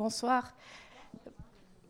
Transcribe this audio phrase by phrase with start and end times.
[0.00, 0.44] Bonsoir.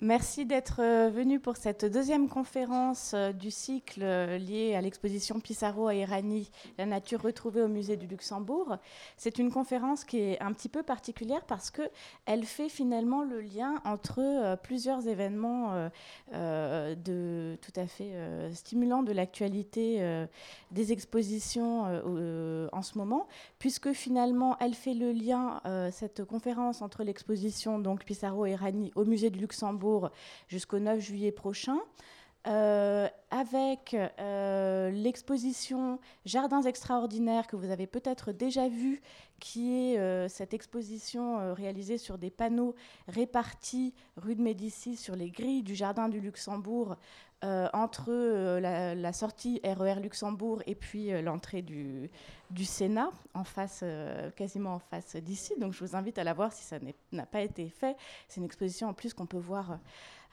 [0.03, 5.41] Merci d'être euh, venu pour cette deuxième conférence euh, du cycle euh, lié à l'exposition
[5.41, 8.79] Pissarro à Irani, la nature retrouvée au musée du Luxembourg.
[9.19, 11.83] C'est une conférence qui est un petit peu particulière parce que
[12.25, 15.91] elle fait finalement le lien entre plusieurs événements
[16.33, 18.13] de, tout à fait
[18.55, 20.27] stimulants de l'actualité
[20.71, 21.83] des expositions
[22.73, 23.27] en ce moment,
[23.59, 25.61] puisque finalement elle fait le lien,
[25.93, 29.90] cette conférence, entre l'exposition donc Pissarro et Irani au musée du Luxembourg
[30.49, 31.79] jusqu'au 9 juillet prochain.
[32.47, 39.03] Euh, avec euh, l'exposition Jardins extraordinaires que vous avez peut-être déjà vue,
[39.41, 42.75] qui est euh, cette exposition réalisée sur des panneaux
[43.09, 46.97] répartis rue de Médicis sur les grilles du Jardin du Luxembourg,
[47.43, 48.13] entre
[48.59, 52.11] la, sortie RER e Luxembourg et puis l'entrée du,
[52.65, 53.85] Sénat, en face,
[54.37, 55.55] quasiment en face d'ici.
[55.59, 56.79] Donc je vous invite à la voir si ça
[57.13, 57.97] n'a pas été fait.
[58.29, 59.79] C'est une exposition en plus qu'on peut voir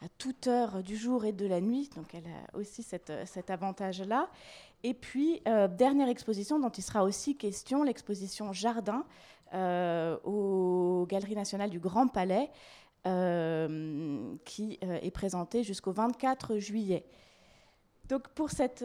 [0.00, 4.28] à toute heure du jour et de la nuit, donc elle a aussi cet avantage-là.
[4.84, 9.04] Et puis, euh, dernière exposition dont il sera aussi question, l'exposition Jardin
[9.54, 12.52] euh, aux Galeries nationales du Grand Palais, euh,
[14.44, 17.04] qui est présentée jusqu'au 24 juillet.
[18.08, 18.84] Donc pour cette,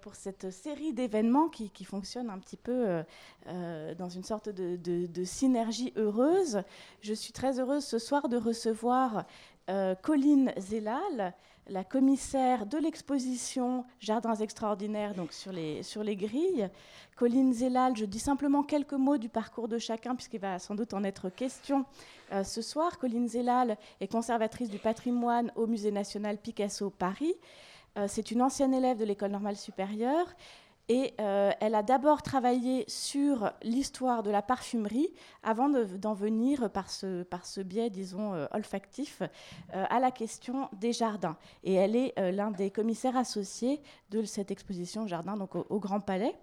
[0.00, 3.02] pour cette série d'événements qui, qui, fonctionne un petit peu
[3.46, 6.62] dans une sorte de, de, de, synergie heureuse,
[7.02, 9.26] je suis très heureuse ce soir de recevoir
[9.70, 11.34] euh, Colline Zellal,
[11.68, 16.68] la commissaire de l'exposition Jardins extraordinaires, donc sur les, sur les grilles.
[17.16, 20.92] Colline Zellal, je dis simplement quelques mots du parcours de chacun, puisqu'il va sans doute
[20.92, 21.84] en être question
[22.32, 22.98] euh, ce soir.
[22.98, 27.34] Colline Zellal est conservatrice du patrimoine au Musée national Picasso Paris.
[27.96, 30.26] Euh, c'est une ancienne élève de l'école normale supérieure.
[30.88, 35.08] Et euh, elle a d'abord travaillé sur l'histoire de la parfumerie
[35.42, 40.68] avant d'en venir par ce, par ce biais, disons, euh, olfactif, euh, à la question
[40.72, 41.36] des jardins.
[41.62, 46.34] Et elle est l'un des commissaires associés de cette exposition Jardin, donc au, Grand Palais.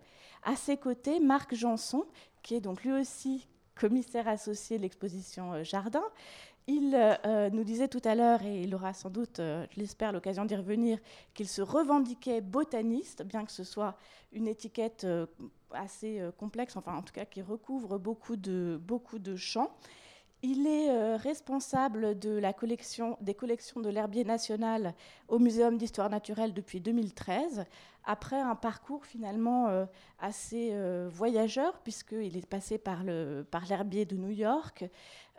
[0.44, 2.05] À ses côtés, Marc Janson,
[2.41, 3.47] qui est donc lui aussi
[3.79, 6.03] commissaire associé de l'exposition Jardin,
[6.67, 10.12] il euh, nous disait tout à l'heure, et il aura sans doute, euh, je l'espère,
[10.12, 11.00] l'occasion d'y revenir,
[11.34, 13.97] qu'il se revendiquait botaniste, bien que ce soit
[14.34, 15.25] une étiquette euh,
[15.72, 19.72] assez complexe, enfin en tout cas qui recouvre beaucoup de, beaucoup de champs.
[20.41, 22.53] Il est responsable des
[23.34, 24.94] collections de l'herbier national
[25.28, 27.66] au Muséum d'histoire naturelle depuis 2013,
[28.12, 29.86] après un parcours finalement
[30.20, 30.74] assez
[31.09, 34.90] voyageur, puisqu'il est passé par l'herbier par de New York,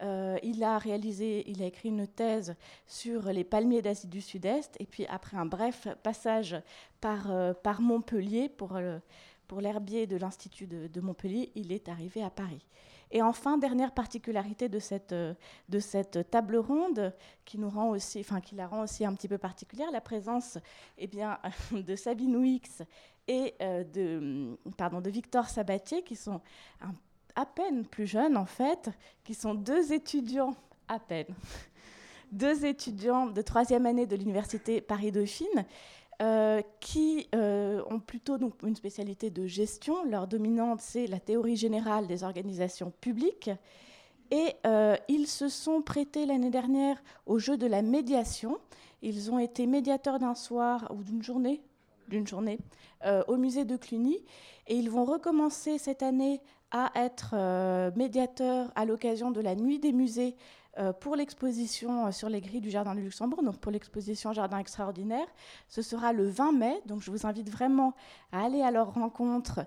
[0.03, 2.55] euh, il a réalisé, il a écrit une thèse
[2.87, 6.57] sur les palmiers d'Asie du Sud-Est, et puis après un bref passage
[7.01, 8.99] par, euh, par Montpellier pour, euh,
[9.47, 12.65] pour l'herbier de l'Institut de, Montpellier, il est arrivé à Paris.
[13.11, 17.13] Et enfin, dernière particularité de cette, de cette table ronde
[17.45, 20.59] qui, nous rend aussi, enfin, qui la rend aussi un petit peu particulière, la présence
[20.99, 21.39] eh bien,
[21.73, 22.83] de Sabine Wix
[23.27, 26.41] et de, pardon, de Victor Sabatier, qui sont
[27.35, 28.91] à peine plus jeunes, en fait,
[29.25, 30.55] qui sont deux étudiants,
[30.89, 31.35] à peine,
[32.33, 35.65] deux étudiants de troisième année de l'université Paris-Dauphine,
[36.21, 40.05] euh, qui euh, ont plutôt donc, une spécialité de gestion.
[40.05, 43.51] Leur dominante, c'est la théorie générale des organisations publiques.
[44.31, 48.59] Et euh, ils se sont prêtés l'année dernière au jeu de la médiation.
[49.03, 51.63] Ils ont été médiateurs d'un soir ou d'une journée,
[52.09, 52.59] d'une journée
[53.29, 54.19] au musée de Cluny.
[54.67, 59.79] Et ils vont recommencer cette année à être euh, médiateur à l'occasion de la Nuit
[59.79, 60.37] des musées
[61.01, 65.27] pour l'exposition euh, sur les grilles du Jardin du Luxembourg, donc pour l'exposition Jardin extraordinaire.
[65.69, 67.95] Ce sera le 20 mai, donc je vous invite vraiment
[68.33, 69.61] à aller à leur rencontre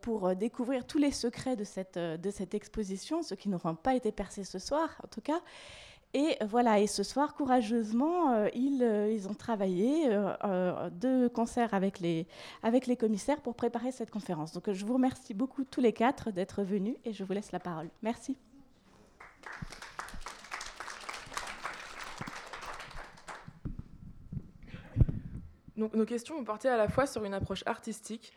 [0.00, 4.60] pour découvrir tous les secrets de cette, exposition, ceux qui n'auront pas été percés ce
[4.60, 5.40] soir en tout cas.
[6.18, 12.00] Et voilà, et ce soir, courageusement, euh, ils, euh, ont travaillé euh, de concert avec
[12.00, 12.26] les,
[12.62, 14.52] avec les commissaires pour préparer cette conférence.
[14.52, 17.60] Donc je vous remercie beaucoup tous les quatre d'être venus et je vous laisse la
[17.60, 17.90] parole.
[18.02, 18.34] Merci.
[25.76, 28.32] Nos questions ont porté à la fois sur une approche artistique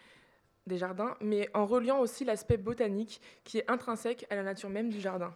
[0.68, 4.89] des jardins, mais en reliant aussi l'aspect botanique qui est intrinsèque à la nature même
[4.89, 5.33] du jardin.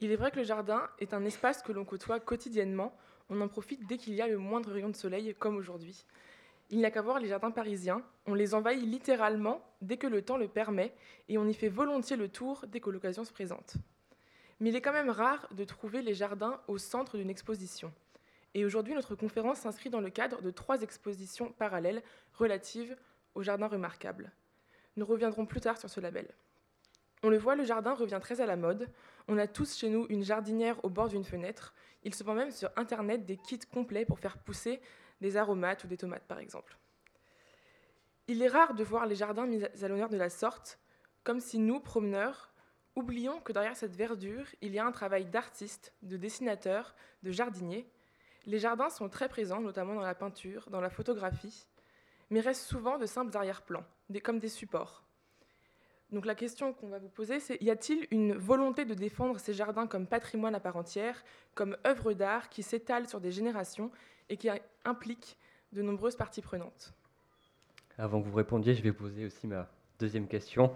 [0.00, 2.94] Il est vrai que le jardin est un espace que l'on côtoie quotidiennement.
[3.30, 6.04] On en profite dès qu'il y a le moindre rayon de soleil, comme aujourd'hui.
[6.70, 8.02] Il n'y a qu'à voir les jardins parisiens.
[8.26, 10.94] On les envahit littéralement dès que le temps le permet,
[11.28, 13.74] et on y fait volontiers le tour dès que l'occasion se présente.
[14.60, 17.92] Mais il est quand même rare de trouver les jardins au centre d'une exposition.
[18.54, 22.02] Et aujourd'hui, notre conférence s'inscrit dans le cadre de trois expositions parallèles
[22.34, 22.96] relatives
[23.34, 24.32] aux jardins remarquables.
[24.96, 26.28] Nous reviendrons plus tard sur ce label.
[27.22, 28.90] On le voit, le jardin revient très à la mode.
[29.28, 31.72] On a tous chez nous une jardinière au bord d'une fenêtre.
[32.02, 34.80] Il se vend même sur Internet des kits complets pour faire pousser
[35.20, 36.76] des aromates ou des tomates, par exemple.
[38.26, 40.78] Il est rare de voir les jardins mis à l'honneur de la sorte,
[41.22, 42.52] comme si nous, promeneurs,
[42.96, 47.88] oublions que derrière cette verdure, il y a un travail d'artiste, de dessinateur, de jardinier.
[48.46, 51.68] Les jardins sont très présents, notamment dans la peinture, dans la photographie,
[52.30, 53.84] mais restent souvent de simples arrière-plans,
[54.22, 55.04] comme des supports.
[56.10, 59.54] Donc la question qu'on va vous poser, c'est y a-t-il une volonté de défendre ces
[59.54, 61.24] jardins comme patrimoine à part entière,
[61.54, 63.90] comme œuvre d'art qui s'étale sur des générations
[64.28, 64.50] et qui
[64.84, 65.38] implique
[65.72, 66.92] de nombreuses parties prenantes?
[67.96, 70.74] Avant que vous répondiez, je vais poser aussi ma deuxième question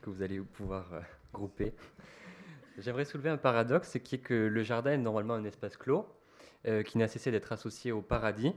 [0.00, 1.00] que vous allez pouvoir euh,
[1.32, 1.74] grouper.
[2.78, 6.06] J'aimerais soulever un paradoxe, qui est que le jardin est normalement un espace clos,
[6.86, 8.54] qui n'a cessé d'être associé au paradis.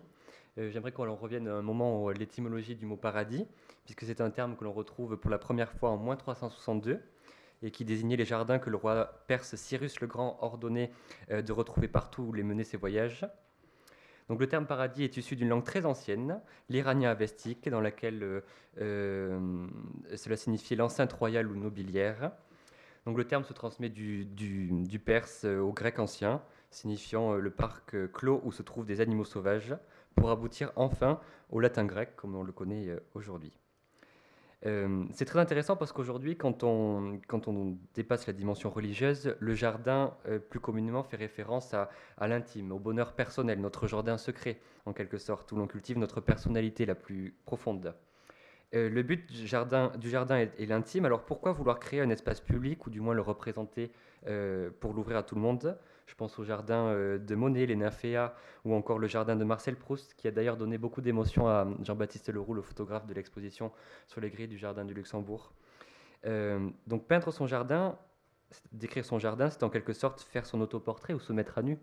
[0.59, 3.47] Euh, j'aimerais qu'on en revienne un moment à l'étymologie du mot paradis
[3.85, 7.01] puisque c'est un terme que l'on retrouve pour la première fois en moins 362
[7.63, 10.91] et qui désignait les jardins que le roi perse Cyrus le Grand ordonnait
[11.31, 13.25] euh, de retrouver partout où les menait ses voyages.
[14.29, 16.39] Donc le terme paradis est issu d'une langue très ancienne,
[16.69, 18.41] l'iranien avestique, dans laquelle euh,
[18.79, 19.67] euh,
[20.15, 22.31] cela signifiait l'enceinte royale ou nobiliaire.
[23.05, 26.41] Donc le terme se transmet du perse au grec ancien,
[26.73, 29.75] signifiant le parc clos où se trouvent des animaux sauvages,
[30.15, 33.53] pour aboutir enfin au latin grec comme on le connaît aujourd'hui.
[34.65, 37.19] Euh, c'est très intéressant parce qu'aujourd'hui, quand on,
[37.95, 41.89] dépasse la dimension religieuse, le jardin, euh, plus communément, fait référence à,
[42.21, 46.85] l'intime, au bonheur personnel, notre jardin secret, en quelque sorte, où l'on cultive notre personnalité
[46.85, 47.93] la plus profonde.
[48.73, 49.91] Euh, le but du jardin,
[50.37, 53.91] est l'intime, alors pourquoi vouloir créer un espace public, ou du moins le représenter
[54.79, 55.77] pour l'ouvrir à tout le monde?
[56.05, 58.33] Je pense au jardin euh, de Monet, les Nymphéas,
[58.65, 62.29] ou encore le jardin de Marcel Proust, qui a d'ailleurs donné beaucoup d'émotion à Jean-Baptiste
[62.29, 63.71] Leroux, le photographe de l'exposition
[64.07, 65.53] sur les grilles du jardin du Luxembourg.
[66.25, 67.97] Euh, donc peindre son jardin,
[68.71, 71.79] décrire son jardin, c'est en quelque sorte faire son autoportrait ou se mettre à nu.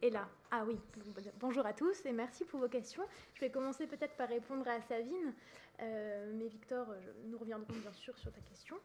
[0.00, 0.78] Et là, ah oui,
[1.40, 3.02] bonjour à tous et merci pour vos questions.
[3.34, 5.34] Je vais commencer peut-être par répondre à Savine,
[5.82, 6.86] euh, mais Victor,
[7.26, 8.76] nous reviendrons bien sûr sur ta question.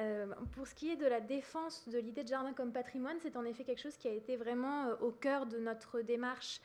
[0.00, 3.36] Euh, pour ce qui est de la défense de l'idée de jardin comme patrimoine, c'est
[3.36, 6.60] en effet quelque chose qui a été vraiment euh, au cœur de notre démarche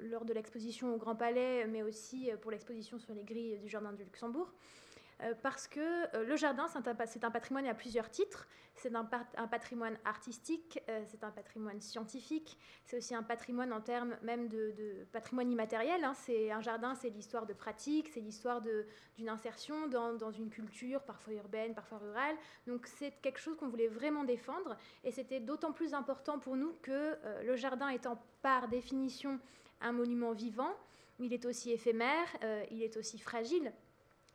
[0.00, 3.92] lors de l'exposition au Grand Palais, mais aussi pour l'exposition sur les grilles du Jardin
[3.92, 4.50] du Luxembourg.
[5.22, 8.46] Euh, parce que euh, le jardin, c'est un, patrimoine à plusieurs titres.
[8.74, 14.16] C'est un, patrimoine artistique, euh, c'est un patrimoine scientifique, c'est aussi un patrimoine en termes
[14.22, 16.04] même de, patrimoine immatériel.
[16.04, 16.14] Hein.
[16.14, 21.32] C'est un jardin, c'est l'histoire de pratique, c'est l'histoire d'une insertion dans, une culture, parfois
[21.32, 22.36] urbaine, parfois rurale.
[22.68, 26.74] Donc c'est quelque chose qu'on voulait vraiment défendre, et c'était d'autant plus important pour nous
[26.80, 29.40] que le jardin étant par définition
[29.80, 30.72] un monument vivant,
[31.18, 32.28] il est aussi éphémère,
[32.70, 33.72] il est aussi fragile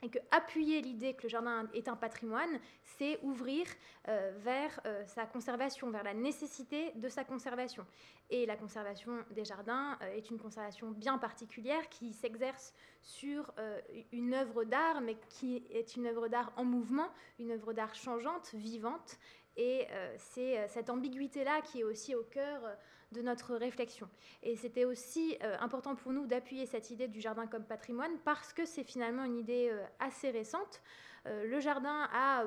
[0.04, 3.66] et que appuyer l'idée que le jardin est un patrimoine, c'est ouvrir
[4.10, 7.86] euh, vers euh, sa conservation, vers la nécessité de sa conservation.
[8.30, 13.54] Et la conservation des jardins euh, est une conservation bien particulière qui s'exerce sur
[14.12, 17.10] une œuvre d'art, mais qui est une œuvre d'art en mouvement,
[17.40, 19.18] une œuvre d'art changeante, vivante.
[19.56, 22.62] Et c'est cette ambiguïté-là qui est aussi au cœur
[23.14, 24.10] de notre réflexion.
[24.42, 28.52] Et c'était aussi euh, important pour nous d'appuyer cette idée du jardin comme patrimoine parce
[28.52, 30.82] que c'est finalement une idée euh, assez récente.
[31.26, 32.46] Euh, le jardin a,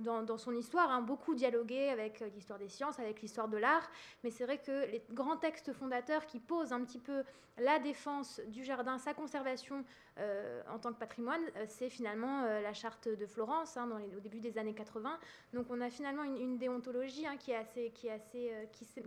[0.00, 3.88] dans, son histoire, hein, beaucoup dialogué avec euh, l'histoire des sciences, avec l'histoire de l'art,
[4.24, 7.22] mais c'est vrai que les grands textes fondateurs qui posent un petit peu
[7.58, 9.84] la défense du jardin, sa conservation
[10.18, 14.40] euh, en tant que patrimoine, c'est finalement la charte de Florence hein, dans au début
[14.40, 15.18] des années 80.
[15.54, 17.52] Donc on a finalement une, déontologie hein, qui,
[17.94, 18.10] qui,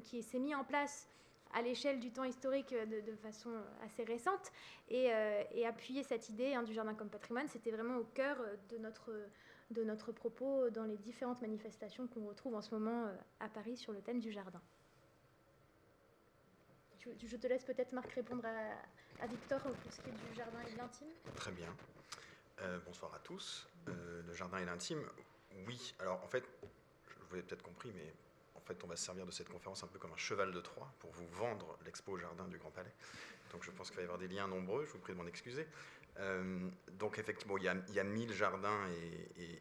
[0.03, 1.07] qui s'est mise en place
[1.53, 4.51] à l'échelle du temps historique euh, de, façon euh, assez récente.
[4.91, 8.37] Euh, et, appuyer cette idée hein, du jardin comme patrimoine, c'était vraiment au cœur
[8.69, 9.11] de notre,
[9.71, 13.91] de notre propos dans les différentes manifestations qu'on retrouve en ce moment à Paris sur
[13.91, 14.61] le thème du jardin.
[17.23, 20.73] Je, te laisse peut-être, Marc, répondre à, Victor pour ce qui est du jardin et
[20.73, 21.07] de l'intime.
[21.35, 21.73] Très bien.
[22.85, 23.67] bonsoir à tous.
[23.87, 25.01] le jardin et l'intime,
[25.65, 25.95] oui.
[25.99, 26.43] Alors, en fait,
[27.07, 28.13] je vous l'avez peut-être compris, mais
[28.73, 30.91] fait, on va se servir de cette conférence un peu comme un cheval de Troie
[30.99, 32.93] pour vous vendre l'expo au jardin du Grand Palais.
[33.51, 35.27] Donc je pense qu'il va y avoir des liens nombreux, je vous prie de m'en
[35.27, 35.67] excuser.
[36.17, 38.79] Euh, donc effectivement, il y, a, mille jardins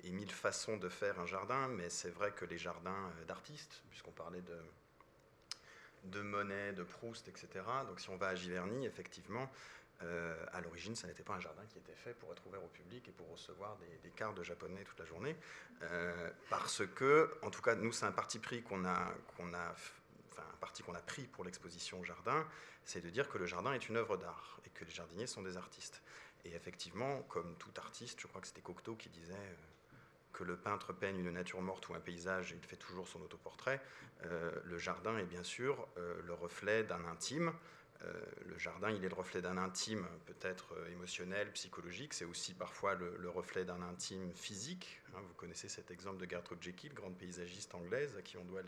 [0.04, 3.82] et, mille façons de faire un jardin, mais c'est vrai que les jardins euh, d'artistes,
[3.90, 4.58] puisqu'on parlait de,
[6.04, 7.48] de Monet, de Proust, etc.
[7.86, 9.50] Donc si on va à Giverny, effectivement,
[10.04, 12.68] euh, à l'origine, ça n'était pas un jardin qui était fait pour être ouvert au
[12.68, 15.34] public et pour recevoir des, des quarts de japonais toute la journée,
[15.82, 21.24] euh, parce que, en tout cas, nous, c'est un parti pris qu'on a, a, pris
[21.24, 22.46] pour l'exposition jardin,
[22.84, 25.42] c'est de dire que le jardin est une œuvre d'art et que les jardiniers sont
[25.42, 26.00] des artistes.
[26.44, 29.54] Et effectivement, comme tout artiste, je crois que c'était Cocteau qui disait euh,
[30.32, 33.80] que le peintre peigne une nature morte ou un paysage, il fait toujours son autoportrait.
[34.22, 37.52] Le jardin est bien sûr le reflet d'un intime.
[38.46, 42.14] Le jardin, il est le reflet d'un intime peut-être émotionnel, psychologique.
[42.14, 45.00] C'est aussi parfois le, reflet d'un intime physique.
[45.14, 45.20] Hein.
[45.26, 48.62] vous connaissez cet exemple de Gertrude Jekyll, grande paysagiste anglaise, à qui on doit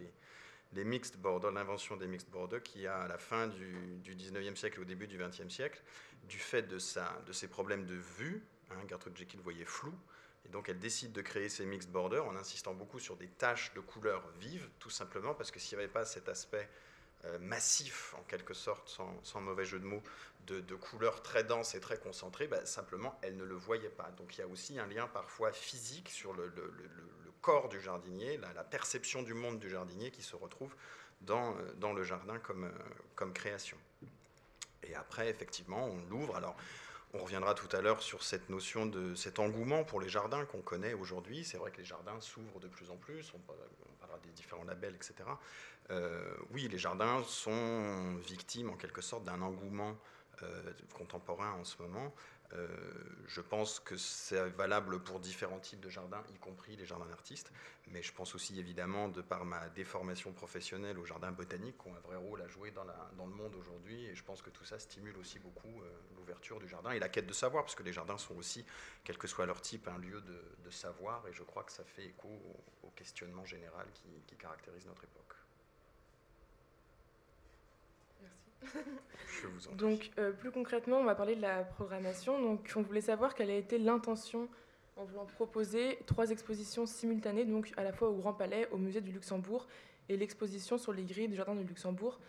[0.72, 4.56] les, mixed borders, l'invention des mixed borders qui a à la fin du, du 19e
[4.56, 5.80] siècle, au début du 20e siècle,
[6.24, 9.94] du fait de, ses problèmes de vue, hein, Gertrude Jekyll voyait flou,
[10.44, 13.72] et donc elle décide de créer ces mixed borders en insistant beaucoup sur des taches
[13.74, 16.89] de couleurs vives, tout simplement parce que s'il n'y avait pas cet aspect euh,
[17.40, 20.02] massif, en quelque sorte, sans, mauvais jeu de mots,
[20.46, 24.10] de, couleurs très denses et très concentrées, bah, simplement elle ne le voyait pas.
[24.16, 26.52] Donc il y a aussi un lien parfois physique sur le,
[27.40, 30.74] corps du jardinier, la, perception du monde du jardinier qui se retrouve
[31.22, 32.72] dans, euh, le jardin comme, euh,
[33.14, 33.76] comme création.
[34.82, 36.36] Et après, effectivement, on l'ouvre.
[36.36, 36.56] Alors,
[37.14, 40.62] on reviendra tout à l'heure sur cette notion de cet engouement pour les jardins qu'on
[40.62, 41.44] connaît aujourd'hui.
[41.44, 43.32] C'est vrai que les jardins s'ouvrent de plus en plus.
[43.34, 45.14] On parlera des différents labels, etc.
[45.90, 49.96] Euh, oui, les jardins sont victimes en quelque sorte d'un engouement
[50.94, 52.14] contemporain en ce moment.
[52.52, 52.66] Euh,
[53.28, 57.52] je pense que c'est valable pour différents types de jardins, y compris les jardins d'artistes,
[57.88, 61.94] mais je pense aussi évidemment, de par ma déformation professionnelle aux jardins botaniques, qui ont
[61.94, 62.84] un vrai rôle à jouer dans
[63.26, 66.66] le monde aujourd'hui, et je pense que tout ça stimule aussi beaucoup euh, l'ouverture du
[66.66, 68.66] jardin et la quête de savoir, parce que les jardins sont aussi,
[69.04, 72.04] quel que soit leur type, un lieu de, savoir, et je crois que ça fait
[72.04, 72.28] écho
[72.84, 75.29] au, questionnement général qui, qui caractérise notre époque.
[79.76, 82.40] Donc, euh, plus concrètement, on va parler de la programmation.
[82.40, 84.48] Donc, on voulait savoir quelle a été l'intention
[84.96, 89.00] en voulant proposer trois expositions simultanées, donc à la fois au Grand Palais, au Musée
[89.00, 89.66] du Luxembourg
[90.10, 92.20] et l'exposition sur les grilles du Jardin du Luxembourg.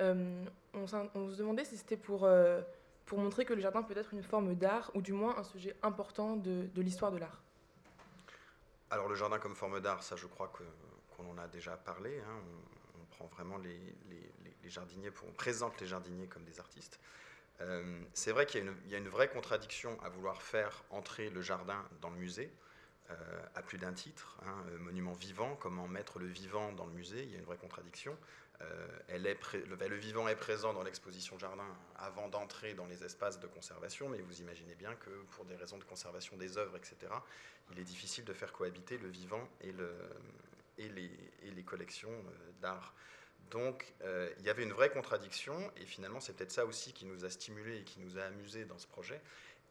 [0.00, 0.44] Euh,
[0.74, 2.60] on, se demandait si c'était pour, euh,
[3.06, 5.76] pour montrer que le jardin peut être une forme d'art, ou du moins un sujet
[5.82, 7.40] important de, l'histoire de l'art.
[8.90, 10.50] Alors le jardin comme forme d'art, ça je crois
[11.16, 12.18] qu'on en a déjà parlé.
[12.18, 12.40] Hein.
[12.40, 12.79] On,
[13.20, 17.00] prend vraiment les jardiniers, on présente les jardiniers comme des artistes.
[17.60, 21.84] Euh, c'est vrai qu'il y, a une vraie contradiction à vouloir faire entrer le jardin
[22.00, 22.50] dans le musée,
[23.10, 23.14] euh,
[23.54, 24.38] à plus d'un titre.
[24.46, 27.44] Hein, euh, monument vivant, comment mettre le vivant dans le musée, il y a une
[27.44, 28.16] vraie contradiction.
[29.08, 31.64] Elle est le, vivant est présent dans l'exposition jardin
[31.96, 35.78] avant d'entrer dans les espaces de conservation, mais vous imaginez bien que pour des raisons
[35.78, 37.10] de conservation des œuvres, etc.,
[37.72, 39.94] il est difficile de faire cohabiter le vivant et, le,
[40.80, 42.12] et, les, collections
[42.60, 42.94] d'art.
[43.50, 47.04] Donc euh, il y avait une vraie contradiction, et finalement c'est peut-être ça aussi qui
[47.04, 49.20] nous a stimulés et qui nous a amusés dans ce projet.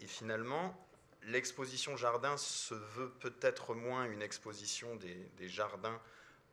[0.02, 0.78] Et finalement,
[1.24, 6.00] l'exposition jardin se veut peut-être moins une exposition des, jardins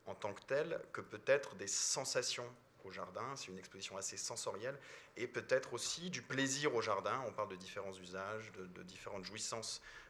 [0.07, 2.49] en tant que telle que peut-être des sensations
[2.85, 3.35] au jardin.
[3.37, 4.79] C'est une exposition assez sensorielle
[5.17, 7.23] et peut-être aussi du plaisir au jardin.
[7.27, 10.06] On parle de différents usages, de, différentes jouissances euh,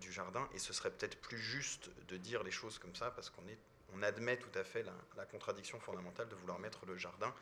[0.00, 3.30] du jardin et ce serait peut-être plus juste de dire les choses comme ça parce
[3.30, 3.58] qu'on est
[3.94, 4.84] on admet tout à fait
[5.16, 7.32] la, contradiction fondamentale de vouloir mettre le jardin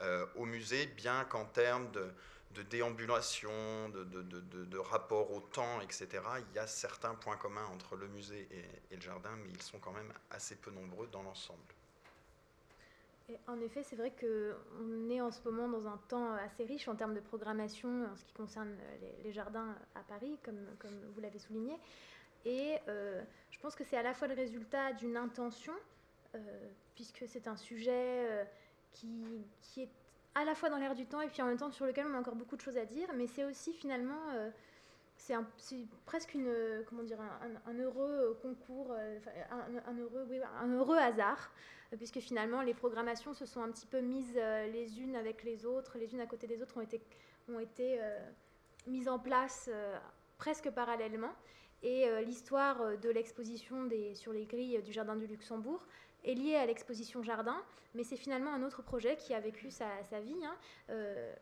[0.00, 6.08] euh, au musée, bien qu'en termes de, déambulation, de, rapport au temps, etc.,
[6.50, 8.48] il y a certains points communs entre le musée
[8.90, 11.60] et, le jardin, mais ils sont quand même assez peu nombreux dans l'ensemble.
[13.46, 16.94] En effet, c'est vrai qu'on est en ce moment dans un temps assez riche en
[16.94, 18.74] termes de programmation en ce qui concerne
[19.22, 20.58] les, jardins à Paris, comme,
[21.14, 21.74] vous l'avez souligné.
[22.44, 25.74] Et euh, je pense que c'est à la fois le résultat d'une intention,
[26.34, 28.44] euh, puisque c'est un sujet euh,
[28.92, 29.90] qui, qui, est
[30.34, 32.14] à la fois dans l'air du temps et puis en même temps sur lequel on
[32.14, 34.50] a encore beaucoup de choses à dire, mais c'est aussi finalement
[35.14, 35.36] c'est
[36.04, 36.50] presque une,
[36.88, 37.18] comment dire,
[37.66, 38.96] un, heureux concours,
[39.50, 41.52] un, heureux, oui, un heureux hasard,
[41.96, 45.98] puisque finalement les programmations se sont un petit peu mises les unes avec les autres,
[45.98, 47.00] les unes à côté des autres ont été,
[47.48, 48.00] ont été
[48.86, 49.68] mises en place
[50.38, 51.32] presque parallèlement.
[51.82, 55.84] Et euh, l'histoire euh, de l'exposition sur les grilles du Jardin du Luxembourg
[56.24, 57.56] est liée à l'exposition Jardin,
[57.94, 59.86] mais c'est finalement un autre projet qui a vécu sa,
[60.20, 60.44] vie.
[60.44, 60.56] Hein.
[60.90, 61.32] Euh,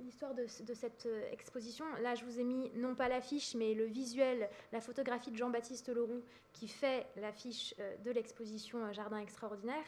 [0.00, 4.48] l'histoire de, cette exposition, là je vous ai mis non pas l'affiche, mais le visuel,
[4.72, 9.84] la photographie de Jean-Baptiste Leroux qui fait l'affiche de l'exposition Jardin extraordinaire.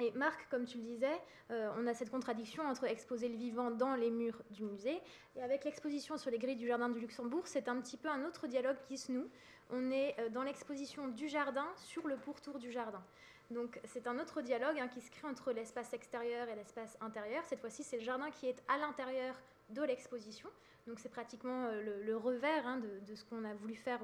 [0.00, 3.72] Et Marc, comme tu le disais, euh, on a cette contradiction entre exposer le vivant
[3.72, 5.00] dans les murs du musée
[5.34, 8.24] et avec l'exposition sur les grilles du Jardin du Luxembourg, c'est un petit peu un
[8.24, 9.28] autre dialogue qui se noue.
[9.70, 13.02] On est euh, dans l'exposition du jardin sur le pourtour du jardin.
[13.50, 17.42] Donc c'est un autre dialogue hein, qui se crée entre l'espace extérieur et l'espace intérieur.
[17.46, 19.34] Cette fois-ci, c'est le jardin qui est à l'intérieur
[19.70, 20.48] de l'exposition.
[20.86, 24.00] Donc c'est pratiquement euh, le, revers hein, de, ce qu'on a voulu faire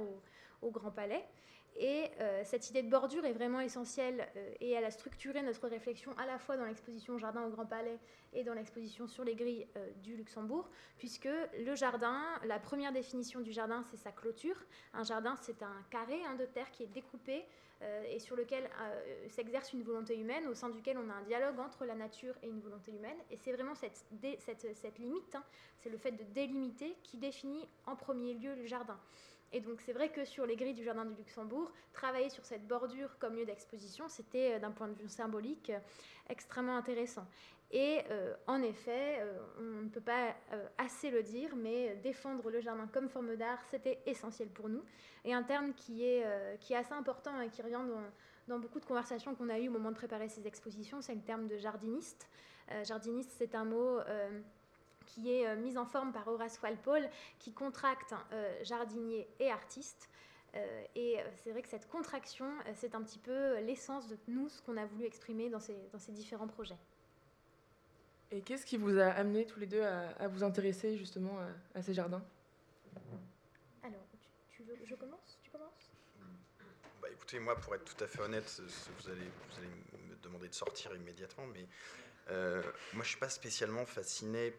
[0.62, 1.22] au, Grand Palais.
[1.76, 2.10] Et
[2.44, 4.26] cette idée de bordure est vraiment essentielle
[4.60, 7.98] et elle a structuré notre réflexion à la fois dans l'exposition Jardin au Grand Palais
[8.32, 9.66] et dans l'exposition sur les grilles
[10.04, 14.56] du Luxembourg, puisque le jardin, la première définition du jardin, c'est sa clôture.
[14.94, 17.42] Un jardin, c'est un carré hein, de terre qui est découpé euh,
[18.08, 21.58] et sur lequel euh, s'exerce une volonté humaine, au sein duquel on a un dialogue
[21.60, 23.16] entre la nature et une volonté humaine.
[23.30, 24.04] Et c'est vraiment cette,
[24.40, 25.44] cette, limite, hein,
[25.78, 28.98] c'est le fait de délimiter qui définit en premier lieu le jardin.
[29.52, 32.66] Et donc c'est vrai que sur les grilles du Jardin du Luxembourg, travailler sur cette
[32.66, 35.70] bordure comme lieu d'exposition, c'était euh, d'un point de vue symbolique
[36.28, 37.26] extrêmement intéressant.
[37.76, 38.02] Et
[38.46, 39.20] en effet,
[39.58, 40.32] on ne peut pas
[40.78, 44.84] assez le dire, mais défendre le jardin comme forme d'art, c'était essentiel pour nous
[45.24, 47.80] et un terme qui est, euh, assez important et qui revient
[48.48, 51.22] dans, beaucoup de conversations qu'on a eues au moment de préparer ces expositions, c'est le
[51.22, 52.28] terme de jardiniste.
[52.70, 54.40] Euh, jardiniste, c'est un mot euh,
[55.06, 58.14] qui est mis en forme par Horace Walpole, qui contracte
[58.62, 60.08] jardinier et artiste.
[60.94, 64.78] et c'est vrai que cette contraction, c'est un petit peu l'essence de nous, ce qu'on
[64.78, 66.78] a voulu exprimer dans ces différents projets.
[68.34, 71.38] Et qu'est-ce qui vous a amené tous les deux à, vous intéresser justement
[71.74, 72.22] à ces jardins?
[74.84, 75.38] Je commence?
[75.42, 75.90] Tu commences?
[77.00, 78.60] Bah, Écoutez, moi, pour être tout à fait honnête,
[78.98, 79.68] vous allez, vous allez
[80.08, 81.66] me demander de sortir immédiatement, mais
[82.30, 84.52] euh, moi, je ne suis pas spécialement fasciné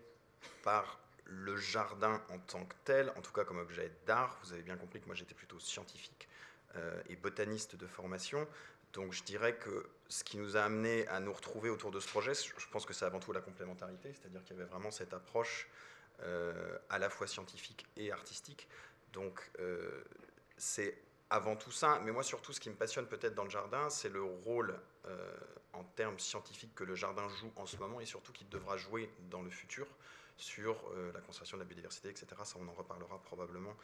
[0.63, 4.39] par le jardin en tant que tel, en tout cas comme objet d'art.
[4.43, 6.27] Vous avez bien compris que moi, j'étais plutôt scientifique
[6.75, 8.47] euh, et botaniste de formation.
[8.95, 12.07] Donc je dirais que ce qui nous a amené à nous retrouver autour de ce
[12.07, 15.13] projet, je pense que c'est avant tout la complémentarité, c'est-à-dire qu'il y avait vraiment cette
[15.13, 15.67] approche
[16.23, 18.69] euh, à la fois scientifique et artistique.
[19.11, 20.01] Donc euh,
[20.57, 20.97] c'est
[21.29, 24.09] avant tout ça, mais moi surtout ce qui me passionne peut-être dans le jardin, c'est
[24.09, 25.35] le rôle euh,
[25.73, 29.09] en termes scientifiques que le jardin joue en ce moment et surtout qu'il devra jouer
[29.29, 29.87] dans le futur
[30.37, 32.27] sur euh, la conservation de la biodiversité, etc.
[32.43, 33.75] Ça, on en reparlera probablement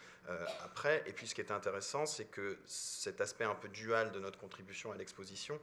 [0.63, 1.03] après.
[1.05, 4.39] Et puis, ce qui est intéressant, c'est que cet aspect un peu dual de notre
[4.39, 5.59] contribution à l'exposition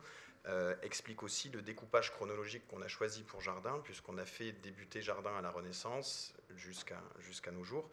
[0.82, 5.34] explique aussi le découpage chronologique qu'on a choisi pour Jardin, puisqu'on a fait débuter Jardin
[5.36, 7.90] à la Renaissance jusqu'à nos jours.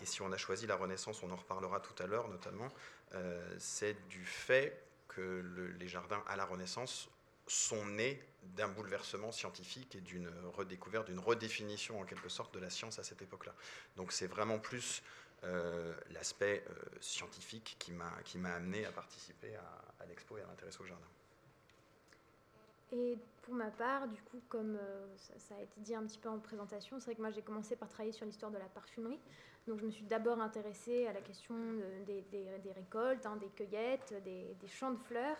[0.00, 2.68] Et si on a choisi la Renaissance, on en reparlera tout à l'heure notamment,
[3.14, 7.08] euh, c'est du fait que les jardins à la Renaissance
[7.48, 12.70] sont nés d'un bouleversement scientifique et d'une redécouverte, d'une redéfinition en quelque sorte de la
[12.70, 13.54] science à cette époque-là.
[13.96, 15.02] Donc c'est vraiment plus
[15.44, 20.86] euh, l'aspect euh, scientifique qui m'a amené à participer à, l'expo et à m'intéresser au
[20.86, 21.06] jardin.
[22.90, 24.78] Et pour ma part, du coup, comme
[25.16, 27.76] ça, a été dit un petit peu en présentation, c'est vrai que moi j'ai commencé
[27.76, 29.20] par travailler sur l'histoire de la parfumerie.
[29.68, 31.54] Donc je me suis d'abord intéressée à la question
[32.06, 32.24] des,
[32.74, 35.36] récoltes, hein, des cueillettes, des, champs de fleurs.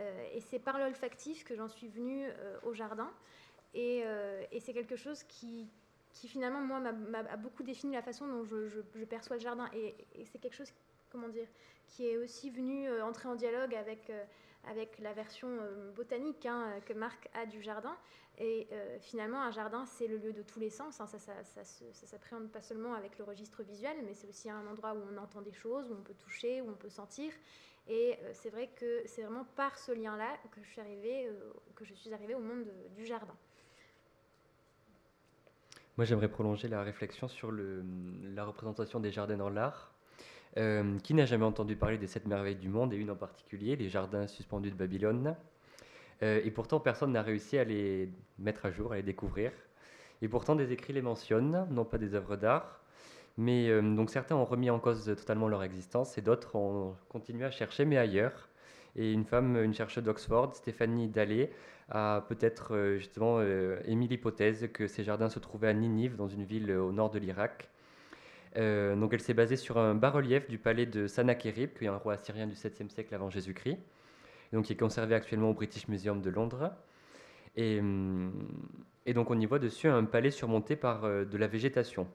[0.00, 3.10] Euh, et c'est par l'olfactif que j'en suis venue euh, au jardin.
[3.76, 5.68] Euh, et, c'est quelque chose qui,
[6.12, 9.68] finalement, moi, m'a beaucoup défini la façon dont je, perçois le jardin.
[9.74, 9.94] Et,
[10.26, 10.72] c'est quelque chose,
[11.10, 11.48] comment dire,
[11.88, 14.12] qui est aussi venu entrer en dialogue avec,
[15.00, 15.48] la version
[15.94, 17.96] botanique hein, que Marc a du jardin.
[18.38, 18.68] Et
[19.00, 21.00] finalement, un jardin, c'est le lieu de tous les sens.
[21.00, 21.08] Hein.
[21.08, 25.02] Ça, ça, s'appréhende pas seulement avec le registre visuel, mais c'est aussi un endroit où
[25.12, 27.32] on entend des choses, où on peut toucher, où on peut sentir.
[27.88, 31.52] Et euh, c'est vrai que c'est vraiment par ce lien-là que je suis arrivée, euh,
[31.74, 32.66] que je suis arrivée au monde
[32.96, 33.34] du jardin.
[35.96, 39.92] Moi, j'aimerais prolonger la réflexion sur la représentation des jardins dans l'art.
[41.02, 43.88] qui n'a jamais entendu parler des sept merveilles du monde, et une en particulier, les
[43.88, 45.36] jardins suspendus de Babylone
[46.22, 49.52] euh, et pourtant, personne n'a réussi à les mettre à jour, à les découvrir.
[50.22, 52.80] Et pourtant, des écrits les mentionnent, non pas des œuvres d'art.
[53.36, 57.44] Mais euh, donc certains ont remis en cause totalement leur existence et d'autres ont continué
[57.44, 58.48] à chercher, mais ailleurs.
[58.96, 61.50] Et une femme, une chercheuse d'Oxford, Stéphanie Dallet,
[61.90, 63.42] a peut-être euh, justement
[63.86, 67.18] émis l'hypothèse que ces jardins se trouvaient à Ninive, dans une ville au nord de
[67.18, 67.70] l'Irak.
[68.56, 72.14] donc elle s'est basée sur un bas-relief du palais de Sanakérib, qui est un roi
[72.14, 73.78] assyrien du 7e siècle avant Jésus-Christ
[74.54, 76.72] donc qui est conservé actuellement au British Museum de Londres.
[77.56, 78.32] Et, hum,
[79.14, 82.08] donc on y voit dessus un palais surmonté par euh, de la végétation.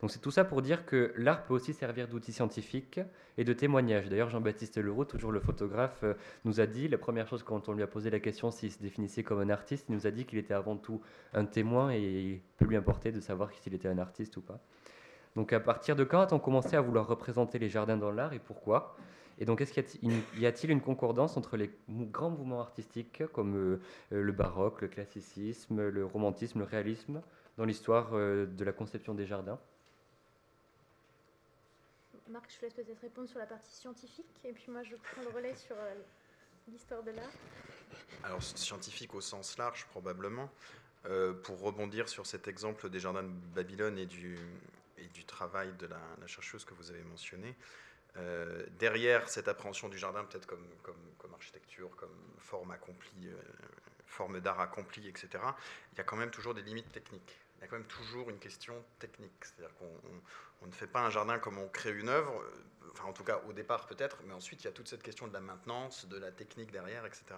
[0.00, 3.00] Donc c'est tout ça pour dire que l'art peut aussi servir d'outil scientifique
[3.38, 4.08] et de témoignage.
[4.08, 7.72] D'ailleurs, Jean-Baptiste Leroux, toujours le photographe, euh, nous a dit, la première chose quand on
[7.72, 10.26] lui a posé la question s'il se définissait comme un artiste, il nous a dit
[10.26, 11.00] qu'il était avant tout
[11.32, 14.60] un témoin et il peut lui importer de savoir s'il était un artiste ou pas.
[15.34, 18.38] Donc à partir de quand a-t-on commencé à vouloir représenter les jardins dans l'art et
[18.38, 18.96] pourquoi?
[19.38, 19.84] Et donc, est-ce qu'il
[20.38, 23.80] y a-t-il une concordance entre les grands mouvements artistiques comme euh,
[24.12, 27.20] euh, le baroque, le classicisme, le romantisme, le réalisme
[27.58, 29.58] dans l'histoire de la conception des jardins?
[32.28, 35.22] Marc, je te laisse peut-être répondre sur la partie scientifique, et puis moi je prends
[35.22, 35.76] le relais sur
[36.68, 37.30] l'histoire de l'art.
[38.24, 40.50] Alors, scientifique au sens large, probablement.
[41.44, 44.36] pour rebondir sur cet exemple des jardins de Babylone et du,
[44.98, 47.54] et du travail de la, chercheuse que vous avez mentionné,
[48.78, 53.30] derrière cette appréhension du jardin, peut-être comme, comme, comme, architecture, comme forme accomplie,
[54.06, 55.28] forme d'art accomplie, etc.,
[55.92, 57.38] il y a quand même toujours des limites techniques.
[57.58, 59.32] Il y a quand même toujours une question technique.
[59.42, 62.44] C'est-à-dire qu'on ne fait pas un jardin comme on crée une œuvre,
[62.92, 65.26] enfin en tout cas au départ peut-être, mais ensuite il y a toute cette question
[65.26, 67.36] de la maintenance, de la technique derrière, etc.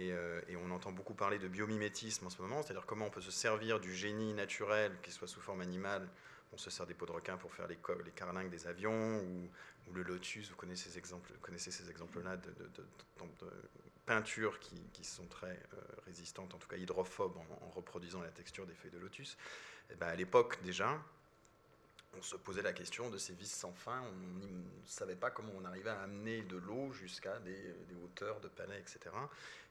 [0.00, 3.20] Euh, et, on entend beaucoup parler de biomimétisme en ce moment, c'est-à-dire comment on peut
[3.20, 6.08] se servir du génie naturel, qu'il soit sous forme animale.
[6.52, 9.48] On se sert des peaux de requin pour faire les, les carlingues des avions, ou,
[9.94, 12.50] le lotus, vous connaissez ces exemples, connaissez ces exemples-là de,
[14.06, 18.74] peintures qui, sont très euh, résistantes, en tout cas hydrophobes, en, reproduisant la texture des
[18.74, 19.36] feuilles de lotus.
[19.88, 21.00] Et eh ben à l'époque déjà,
[22.16, 24.00] on se posait la question de ces vis sans fin.
[24.00, 28.48] On ne savait pas comment on arrivait à amener de l'eau jusqu'à des, hauteurs de
[28.48, 29.14] palais, etc.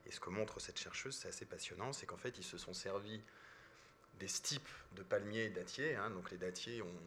[0.06, 2.74] Et ce que montre cette chercheuse, c'est assez passionnant, c'est qu'en fait, ils se sont
[2.74, 3.22] servis
[4.20, 5.96] des stipes de palmiers et dattiers.
[5.96, 6.10] Hein.
[6.12, 7.02] donc les dattiers ont,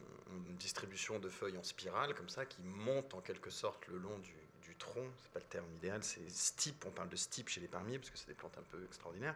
[0.47, 4.19] une distribution de feuilles en spirale, comme ça, qui montent en quelque sorte le long
[4.19, 4.35] du
[4.79, 5.05] tronc.
[5.21, 6.85] C'est pas le terme idéal, c'est stipe.
[6.87, 9.35] On parle de stipe chez les palmiers, parce que c'est des plantes un peu extraordinaires.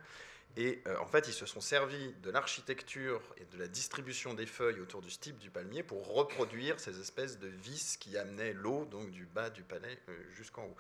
[0.55, 4.45] Et euh, en fait, ils se sont servis de l'architecture et de la distribution des
[4.45, 8.85] feuilles autour du stipe du palmier pour reproduire ces espèces de vis qui amenaient l'eau
[8.85, 10.75] donc du bas du palais euh, jusqu'en haut.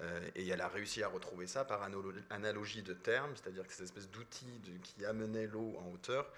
[0.00, 1.82] Euh, et elle a réussi à retrouver ça par
[2.30, 6.30] analogie de termes, c'est-à-dire que ces espèces d'outils qui amenaient l'eau en hauteur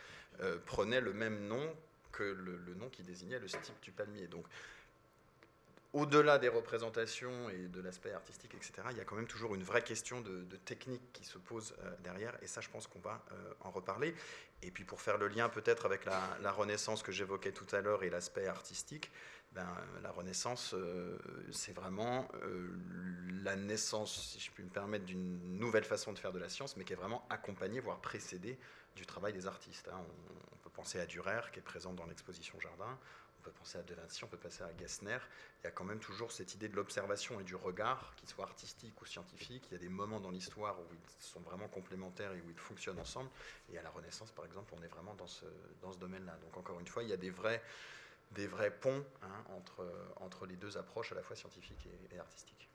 [0.64, 1.76] prenaient le même nom
[2.12, 4.26] que le, le, nom qui désignait le stipe du palmier.
[4.26, 4.46] Donc
[5.92, 9.62] au-delà des représentations et de l'aspect artistique, etc., il y a quand même toujours une
[9.62, 13.24] vraie question de, technique qui se pose euh, derrière, et ça, je pense qu'on va
[13.32, 14.14] euh, en reparler.
[14.62, 18.02] Et puis, pour faire le lien peut-être avec la, Renaissance que j'évoquais tout à l'heure
[18.02, 19.10] et l'aspect artistique,
[19.52, 19.66] ben,
[20.02, 21.18] la Renaissance, euh,
[21.50, 22.28] c'est vraiment
[23.42, 26.76] la naissance, si je puis me permettre, d'une nouvelle façon de faire de la science,
[26.76, 28.58] mais qui est vraiment accompagnée, voire précédée
[28.94, 29.88] du travail des artistes.
[29.88, 29.98] Hein.
[29.98, 32.98] On, on, peut penser à Durer, qui est présent dans l'exposition Jardin
[33.40, 35.18] on peut penser à De Vinci, on peut passer à Gessner,
[35.62, 38.44] il y a quand même toujours cette idée de l'observation et du regard, qu'il soit
[38.44, 39.66] artistique ou scientifique.
[39.70, 42.58] Il y a des moments dans l'histoire où ils sont vraiment complémentaires et où ils
[42.58, 43.30] fonctionnent ensemble.
[43.72, 45.46] Et à la Renaissance, par exemple, on est vraiment dans ce,
[45.80, 46.36] dans ce domaine-là.
[46.42, 47.62] Donc encore une fois, il y a des vrais,
[48.32, 52.18] des vrais ponts hein, entre, entre les deux approches, à la fois scientifiques et, et
[52.18, 52.68] artistiques.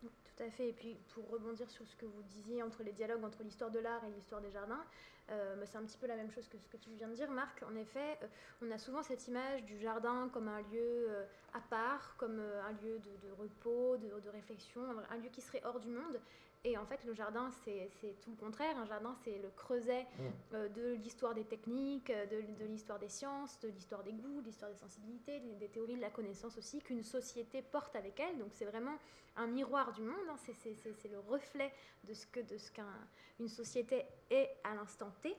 [0.00, 0.68] Tout à fait.
[0.68, 3.80] Et puis, pour rebondir sur ce que vous disiez entre les dialogues entre l'histoire de
[3.80, 4.84] l'art et l'histoire des jardins,
[5.30, 7.14] euh, bah, c'est un petit peu la même chose que ce que tu viens de
[7.14, 7.62] dire, Marc.
[7.62, 8.26] En effet, euh,
[8.62, 12.72] on a souvent cette image du jardin comme un lieu euh, à part, comme un
[12.82, 16.20] lieu de, repos, de, de, réflexion, un lieu qui serait hors du monde.
[16.64, 18.76] Et en fait, le jardin, c'est tout le contraire.
[18.78, 20.22] Un jardin, c'est le creuset mmh.
[20.54, 24.46] euh, de l'histoire des techniques, euh, de, l'histoire des sciences, de l'histoire des goûts, de
[24.46, 28.38] l'histoire des sensibilités, des, théories de la connaissance aussi, qu'une société porte avec elle.
[28.38, 28.98] Donc c'est vraiment
[29.36, 30.16] un miroir du monde.
[30.28, 30.36] Hein.
[30.36, 31.72] C'est le reflet
[32.04, 35.36] de ce que de ce qu'une société est à l'instant T.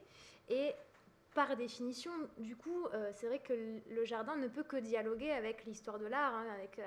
[0.48, 0.74] Et
[1.34, 5.66] par définition, du coup, euh, c'est vrai que le jardin ne peut que dialoguer avec
[5.66, 6.46] l'histoire de l'art, hein,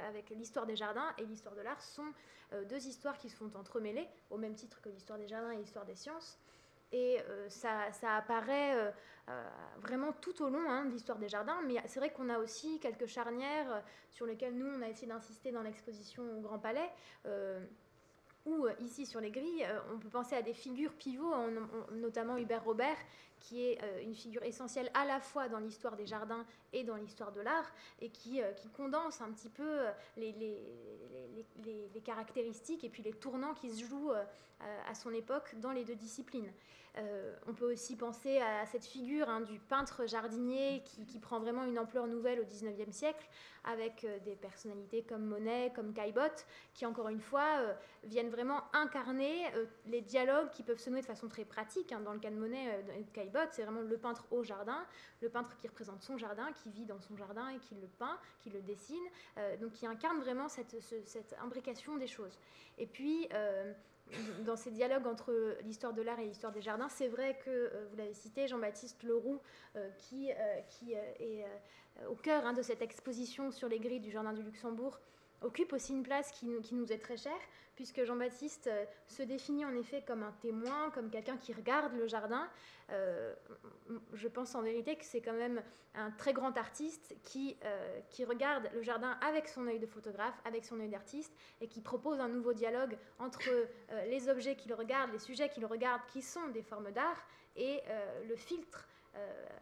[0.09, 2.13] avec, l'histoire des jardins et l'histoire de l'art sont
[2.53, 5.57] euh, deux histoires qui se font entremêler, au même titre que l'histoire des jardins et
[5.57, 6.41] l'histoire des sciences.
[6.91, 8.93] Et euh, ça, ça, apparaît
[9.81, 12.81] vraiment tout au long hein, de l'histoire des jardins, mais c'est vrai qu'on a aussi
[12.81, 16.91] quelques charnières sur lesquelles nous, on a essayé d'insister dans l'exposition au Grand Palais
[18.45, 21.33] ou ici sur les grilles, on peut penser à des figures pivots,
[21.93, 22.97] notamment Hubert Robert,
[23.43, 26.97] qui est euh, une figure essentielle à la fois dans l'histoire des jardins et dans
[26.97, 32.01] l'histoire de l'art, et qui, euh, qui, condense un petit peu euh, les, les, les,
[32.01, 34.13] caractéristiques et puis les tournants qui se jouent
[34.89, 36.53] à son époque dans les deux disciplines.
[37.47, 41.65] on peut aussi penser à cette figure hein, du peintre jardinier qui, qui, prend vraiment
[41.65, 43.29] une ampleur nouvelle au XIXe siècle,
[43.65, 47.61] avec des personnalités comme Monet, comme Caillebotte, qui encore une fois
[48.05, 49.45] viennent vraiment incarner
[49.87, 51.93] les dialogues qui peuvent se nouer de façon très pratique.
[51.93, 53.05] Hein, dans le cas de Monet et
[53.51, 54.85] C'est vraiment le peintre au jardin,
[55.21, 58.19] le peintre qui représente son jardin, qui vit dans son jardin et qui le peint,
[58.41, 59.05] qui le dessine,
[59.39, 60.75] euh, donc qui incarne vraiment cette,
[61.43, 62.39] imbrication des choses.
[62.79, 63.73] Et puis, euh,
[64.45, 67.87] dans ces dialogues entre l'histoire de l'art et l'histoire des jardins, c'est vrai que, euh,
[67.91, 69.41] vous l'avez cité, Jean-Baptiste Leroux,
[69.99, 70.31] qui,
[70.69, 71.47] qui est
[72.09, 74.99] au cœur hein, de cette exposition sur les grilles du Jardin du Luxembourg,
[75.45, 77.39] occupe aussi une place qui, nous est très chère,
[77.75, 82.07] puisque Jean-Baptiste euh, se définit en effet comme un témoin, comme quelqu'un qui regarde le
[82.07, 82.49] jardin.
[82.91, 83.35] Euh,
[84.13, 85.63] je pense en vérité que c'est quand même
[85.95, 90.41] un très grand artiste qui, euh, qui regarde le jardin avec son œil de photographe,
[90.45, 93.51] avec son œil d'artiste, et qui propose un nouveau dialogue entre
[94.09, 97.27] les objets qu'il regarde, les sujets qu'il regarde, qui sont des formes d'art,
[97.57, 97.81] et
[98.27, 98.89] le filtre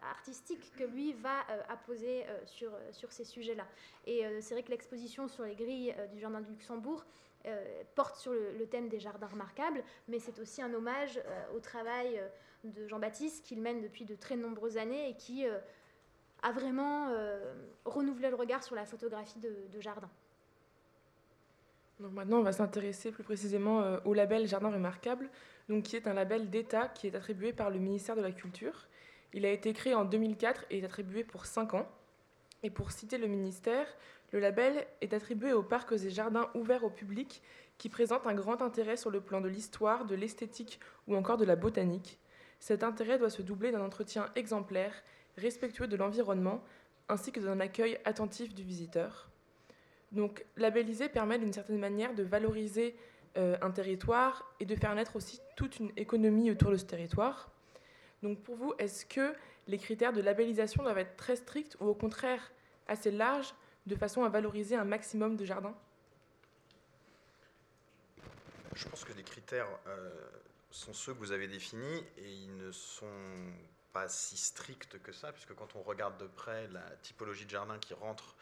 [0.02, 3.66] artistique que lui va apposer sur, sur ces sujets-là.
[4.06, 7.04] Et c'est vrai que l'exposition sur les grilles du Jardin du Luxembourg
[7.46, 11.60] euh, porte sur le, thème des jardins remarquables, mais c'est aussi un hommage euh, au
[11.60, 12.28] travail euh,
[12.64, 15.46] de Jean-Baptiste qu'il mène depuis de très nombreuses années et qui
[16.42, 17.08] a vraiment
[17.86, 20.10] renouvelé le regard sur la photographie de, jardin.
[21.98, 25.30] Donc maintenant, on va s'intéresser plus précisément euh, au label Jardin Remarquable,
[25.70, 28.86] donc qui est un label d'État qui est attribué par le ministère de la Culture.
[29.32, 31.88] Il a été créé en 2004 et est attribué pour 5 ans.
[32.62, 33.86] Et pour citer le ministère,
[34.32, 37.42] le label est attribué aux parcs et jardins ouverts au public
[37.78, 41.44] qui présentent un grand intérêt sur le plan de l'histoire, de l'esthétique ou encore de
[41.44, 42.18] la botanique.
[42.58, 45.02] Cet intérêt doit se doubler d'un entretien exemplaire,
[45.38, 46.62] respectueux de l'environnement,
[47.08, 49.30] ainsi que d'un accueil attentif du visiteur.
[50.12, 52.96] Donc labelliser permet d'une certaine manière de valoriser
[53.38, 57.50] euh, un territoire et de faire naître aussi toute une économie autour de ce territoire.
[58.22, 59.35] Donc pour vous, est-ce que
[59.66, 62.50] les critères de labellisation doivent être très stricts ou au contraire
[62.87, 63.54] assez larges
[63.87, 65.74] de façon à valoriser un maximum de jardins?
[68.74, 70.11] Je pense que les critères euh,
[70.70, 73.06] sont ceux que vous avez définis et ils ne sont
[73.92, 77.78] pas si stricts que ça, puisque quand on regarde de près la typologie de jardin
[77.78, 78.37] qui rentre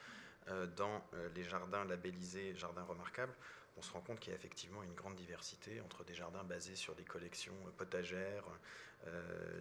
[0.49, 3.35] euh, dans euh, les jardins labellisés jardins remarquables,
[3.79, 6.77] on se rend compte qu'il y a effectivement une grande diversité entre des jardins basés
[6.77, 8.45] sur des collections potagères,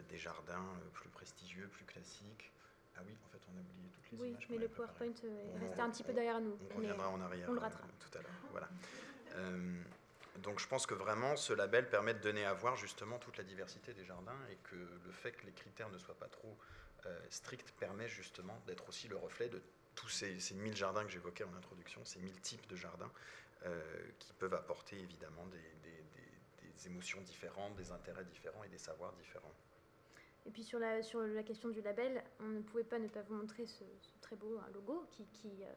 [0.10, 2.52] des jardins plus prestigieux, plus classiques.
[2.96, 4.48] Ah oui, en fait, on a oublié toutes les oui, images.
[4.50, 6.58] mais le PowerPoint est resté un petit peu derrière nous.
[6.72, 7.92] On reviendra en arrière on le rattrape.
[8.00, 8.32] tout à l'heure.
[8.52, 8.70] Voilà.
[10.38, 13.44] donc je pense que vraiment ce label permet de donner à voir justement toute la
[13.44, 16.58] diversité des jardins et que le fait que les critères ne soient pas trop
[17.30, 19.62] stricts permet justement d'être aussi le reflet de
[19.96, 23.12] tous ces, ces 1000 jardins que j'évoquais en introduction, ces 1000 types de jardins
[23.66, 23.82] euh,
[24.20, 25.58] qui peuvent apporter évidemment des,
[26.86, 29.54] émotions différentes, des intérêts différents et des savoirs différents.
[30.46, 33.22] Et puis sur la, sur la question du label, on ne pouvait pas ne pas
[33.22, 33.84] vous montrer ce,
[34.22, 35.74] très beau logo qui, qui, euh,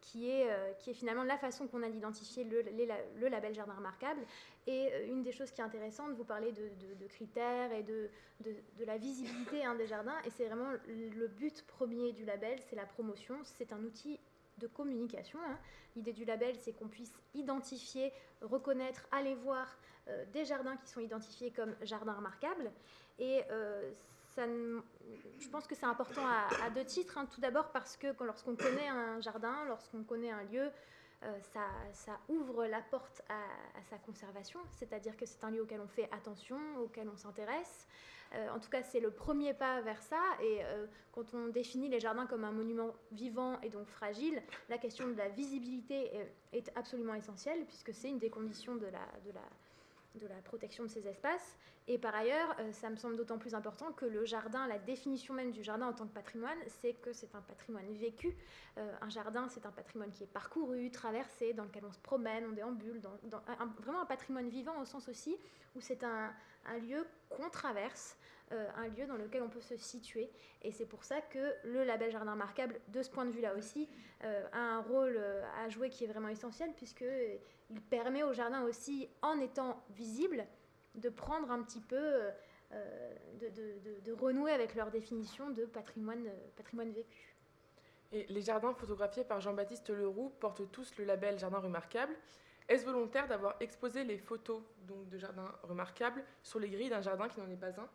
[0.00, 3.74] qui est, euh, qui est finalement la façon qu'on a d'identifier le, le, label Jardin
[3.74, 4.20] Remarquable.
[4.68, 8.08] Et euh, une des choses qui est intéressante, vous parlez de, de, critères et de,
[8.44, 12.76] de la visibilité hein, des jardins, et c'est vraiment le but premier du label, c'est
[12.76, 13.36] la promotion.
[13.42, 14.20] C'est un outil
[14.58, 15.38] de communication.
[15.46, 15.58] Hein.
[15.96, 19.76] L'idée du label, c'est qu'on puisse identifier, reconnaître, aller voir
[20.08, 22.70] euh, des jardins qui sont identifiés comme jardins remarquables.
[23.18, 23.42] Et
[24.36, 27.16] je pense que c'est important à, deux titres.
[27.18, 27.26] Hein.
[27.32, 30.70] Tout d'abord parce que lorsqu'on connaît un jardin, lorsqu'on connaît un lieu,
[31.24, 31.40] euh,
[31.92, 36.08] ça, ouvre la porte à, sa conservation, c'est-à-dire que c'est un lieu auquel on fait
[36.12, 37.86] attention, auquel on s'intéresse.
[38.34, 40.20] Euh, en tout cas, c'est le premier pas vers ça.
[40.42, 44.78] Et euh, quand on définit les jardins comme un monument vivant et donc fragile, la
[44.78, 46.10] question de la visibilité
[46.52, 49.42] est, absolument essentielle, puisque c'est une des conditions de la, de la
[50.20, 51.56] de la protection de ces espaces.
[51.88, 55.34] Et par ailleurs, euh, ça me semble d'autant plus important que le jardin, la définition
[55.34, 58.32] même du jardin en tant que patrimoine, c'est que c'est un patrimoine vécu.
[58.76, 62.52] Un jardin, c'est un patrimoine qui est parcouru, traversé, dans lequel on se promène, on
[62.52, 63.00] déambule,
[63.80, 65.36] vraiment un patrimoine vivant au sens aussi
[65.74, 66.32] où c'est un,
[66.66, 68.16] un, lieu qu'on traverse,
[68.52, 70.30] euh, un lieu dans lequel on peut se situer.
[70.62, 73.88] Et c'est pour ça que le label Jardin Remarquable, de ce point de vue-là aussi,
[74.52, 75.20] a un rôle
[75.62, 77.04] à jouer qui est vraiment essentiel, puisque
[77.70, 80.46] il permet au jardin aussi, en étant visible,
[80.94, 82.30] de prendre un petit peu, euh,
[82.72, 83.14] euh,
[84.04, 87.34] de, renouer avec leur définition de patrimoine, euh, patrimoine vécu.
[88.12, 92.14] Et les jardins photographiés par Jean-Baptiste Leroux portent tous le label Jardin remarquable.
[92.68, 97.28] Est-ce volontaire d'avoir exposé les photos donc, de jardins remarquables sur les grilles d'un jardin
[97.28, 97.88] qui n'en est pas un?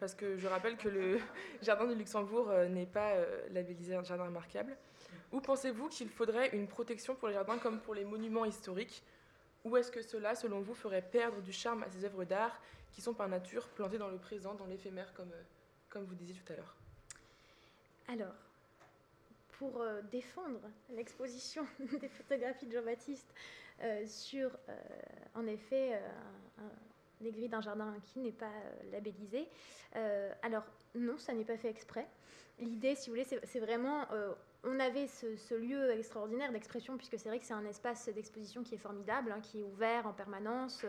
[0.00, 1.20] Parce que je rappelle que le
[1.62, 3.14] jardin de Luxembourg n'est pas
[3.50, 4.76] labellisé un jardin remarquable.
[5.32, 9.02] Ou pensez-vous qu'il faudrait une protection pour les jardins comme pour les monuments historiques?
[9.64, 12.60] Ou est-ce que cela, selon vous, ferait perdre du charme à ces œuvres d'art
[12.92, 15.42] qui sont par nature plantées dans le présent, dans l'éphémère, comme, euh,
[15.88, 16.76] comme vous disiez tout à l'heure?
[18.08, 18.34] Alors,
[19.52, 21.64] pour euh, défendre l'exposition
[22.00, 23.32] des photographies de Jean-Baptiste
[23.82, 24.50] euh, sur,
[25.34, 26.00] en effet,
[27.22, 28.52] les grilles d'un jardin qui n'est pas
[28.90, 29.48] labellisé,
[30.42, 32.06] alors non, ça n'est pas fait exprès.
[32.58, 34.06] L'idée, si vous voulez, c'est vraiment
[34.64, 38.76] on avait ce, lieu extraordinaire d'expression, puisque c'est vrai que c'est un espace d'exposition qui
[38.76, 40.84] est formidable, hein, qui est ouvert en permanence,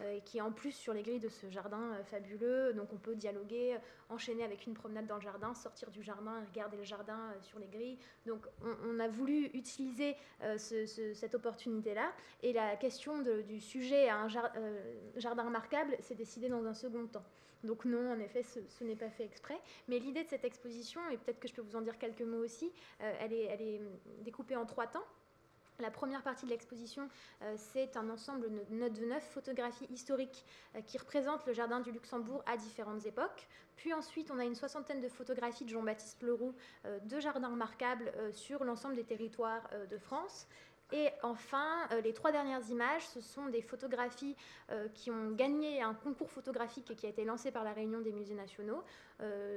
[0.00, 2.72] euh, et qui est en plus sur les grilles de ce jardin euh, fabuleux.
[2.74, 6.76] Donc on peut dialoguer, enchaîner avec une promenade dans le jardin, sortir du jardin, regarder
[6.76, 7.98] le jardin euh, sur les grilles.
[8.26, 10.16] Donc on, a voulu utiliser
[10.56, 12.12] cette opportunité-là.
[12.42, 17.24] Et la question du sujet à un jardin remarquable s'est décidée dans un second temps.
[17.64, 19.60] Donc non, en effet, ce, n'est pas fait exprès.
[19.88, 22.42] Mais l'idée de cette exposition, et peut-être que je peux vous en dire quelques mots
[22.42, 23.80] aussi, euh, elle, est,
[24.20, 25.04] découpée en trois temps.
[25.78, 27.08] La première partie de l'exposition,
[27.42, 30.44] euh, c'est un ensemble de neuf photographies historiques
[30.76, 33.48] euh, qui représentent le jardin du Luxembourg à différentes époques.
[33.76, 38.62] Puis ensuite, on a une soixantaine de photographies de Jean-Baptiste Leroux de jardins remarquables sur
[38.62, 40.46] l'ensemble des territoires de France
[40.92, 44.36] Et enfin, les trois dernières images, ce sont des photographies
[44.94, 48.34] qui ont gagné un concours photographique qui a été lancé par la Réunion des musées
[48.34, 48.82] nationaux.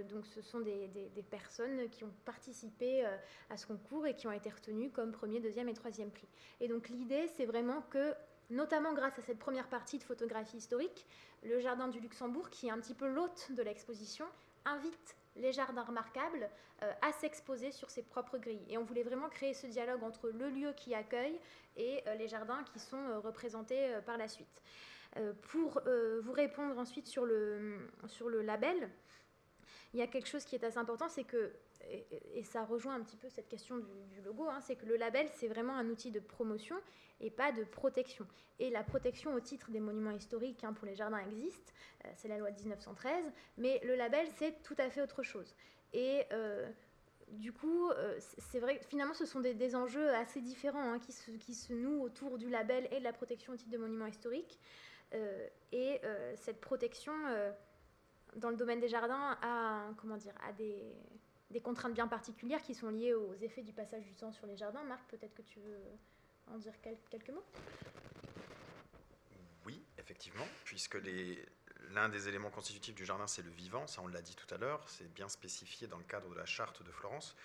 [0.10, 3.06] donc ce sont des, des, personnes qui ont participé
[3.50, 6.28] à ce concours et qui ont été retenues comme premier, deuxième et troisième prix.
[6.62, 8.14] Et donc l'idée, c'est vraiment que
[8.50, 11.06] notamment grâce à cette première partie de photographie historique,
[11.44, 14.26] le Jardin du Luxembourg, qui est un petit peu l'hôte de l'exposition,
[14.66, 16.50] invite les jardins remarquables
[16.84, 18.66] euh, à s'exposer sur ses propres grilles.
[18.70, 21.40] Et on voulait vraiment créer ce dialogue entre le lieu qui accueille
[21.78, 24.62] et euh, les jardins qui sont euh, représentés par la suite.
[25.54, 25.82] pour
[26.24, 28.90] vous répondre ensuite sur le, sur le label,
[29.94, 31.54] il y a quelque chose qui est assez important, c'est que
[31.92, 35.28] et, ça rejoint un petit peu cette question du, logo, hein, c'est que le label,
[35.34, 36.76] c'est vraiment un outil de promotion
[37.20, 38.28] et pas de protection.
[38.60, 41.74] Et la protection au titre des monuments historiques hein, pour les jardins existe,
[42.06, 43.26] euh, c'est la loi de 1913,
[43.58, 45.56] mais le label, c'est tout à fait autre chose.
[45.94, 46.70] Et euh,
[47.30, 51.12] du coup, euh, c'est vrai finalement, ce sont des, enjeux assez différents hein, qui,
[51.54, 54.60] se, nouent autour du label et de la protection au titre des monuments historiques.
[55.72, 56.02] et
[56.36, 57.14] cette protection,
[58.36, 60.84] dans le domaine des jardins, a, comment dire, a des
[61.52, 64.58] des contraintes bien particulières qui sont liées aux effets du passage du temps sur les
[64.58, 64.84] jardins.
[64.84, 65.80] Marc, peut-être que tu veux
[66.48, 66.74] en dire
[67.10, 67.46] quelques mots?
[69.66, 70.98] Oui, effectivement, puisque
[71.92, 74.58] l'un des éléments constitutifs du jardin, c'est le vivant, ça on l'a dit tout à
[74.58, 77.36] l'heure, c'est bien spécifié dans le cadre de la charte de Florence.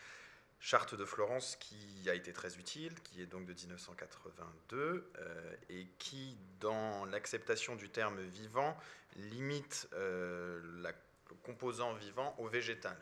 [0.63, 5.87] Charte de Florence qui a été très utile, qui est donc de 1982, euh, et
[5.99, 8.77] qui, dans l'acceptation du terme vivant,
[9.17, 12.97] limite euh, le composant vivant au végétal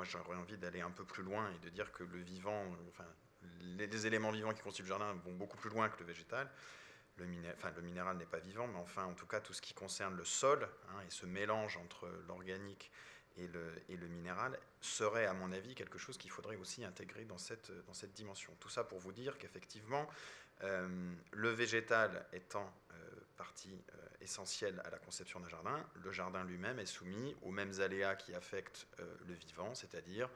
[0.00, 3.04] moi j'aurais envie d'aller un peu plus loin et de dire que le vivant, enfin,
[3.76, 6.50] les, éléments vivants qui constituent le jardin vont beaucoup plus loin que le végétal.
[7.18, 9.74] Le, enfin, le minéral n'est pas vivant, mais enfin, en tout cas, tout ce qui
[9.74, 12.90] concerne le sol hein, et ce mélange entre l'organique
[13.36, 17.26] et le, et le, minéral serait, à mon avis, quelque chose qu'il faudrait aussi intégrer
[17.26, 18.56] dans cette, dans cette dimension.
[18.58, 20.08] Tout ça pour vous dire qu'effectivement,
[20.62, 22.89] euh, le végétal étant euh,
[23.40, 25.82] partie euh, essentielle à la conception d'un jardin.
[26.04, 30.28] Le jardin lui-même est soumis aux mêmes aléas qui affectent euh, le vivant, c'est-à-dire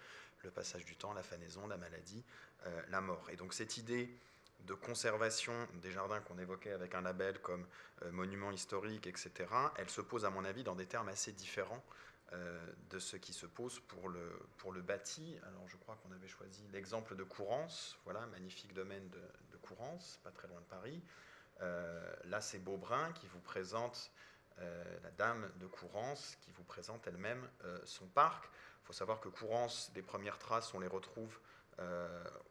[0.42, 2.24] le passage du temps, la fanaison, la maladie,
[2.64, 3.28] euh, la mort.
[3.28, 4.08] Et donc cette idée
[4.60, 7.66] de conservation des jardins qu'on évoquait avec un label comme
[8.12, 9.30] monument historique, etc.,
[9.76, 11.84] elle se pose à mon avis dans des termes assez différents
[12.90, 15.36] de ce qui se pose pour le, pour le bâti.
[15.42, 19.20] Alors je crois qu'on avait choisi l'exemple de Courance, voilà, magnifique domaine de,
[19.52, 21.02] de Courance, pas très loin de Paris.
[21.60, 24.10] Euh, là, c'est Beaubrun qui vous présente
[24.58, 28.44] euh, la dame de Courance, qui vous présente elle-même euh, son parc.
[28.82, 31.38] Il faut savoir que Courance, les premières traces, on les retrouve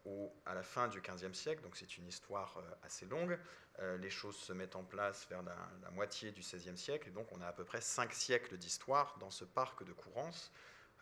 [0.04, 3.38] au, à la fin du XVe siècle, donc c'est une histoire assez longue.
[3.80, 7.32] les choses se mettent en place vers la, la, moitié du XVIe siècle, et donc
[7.32, 10.52] on a à peu près cinq siècles d'histoire dans ce parc de Courance.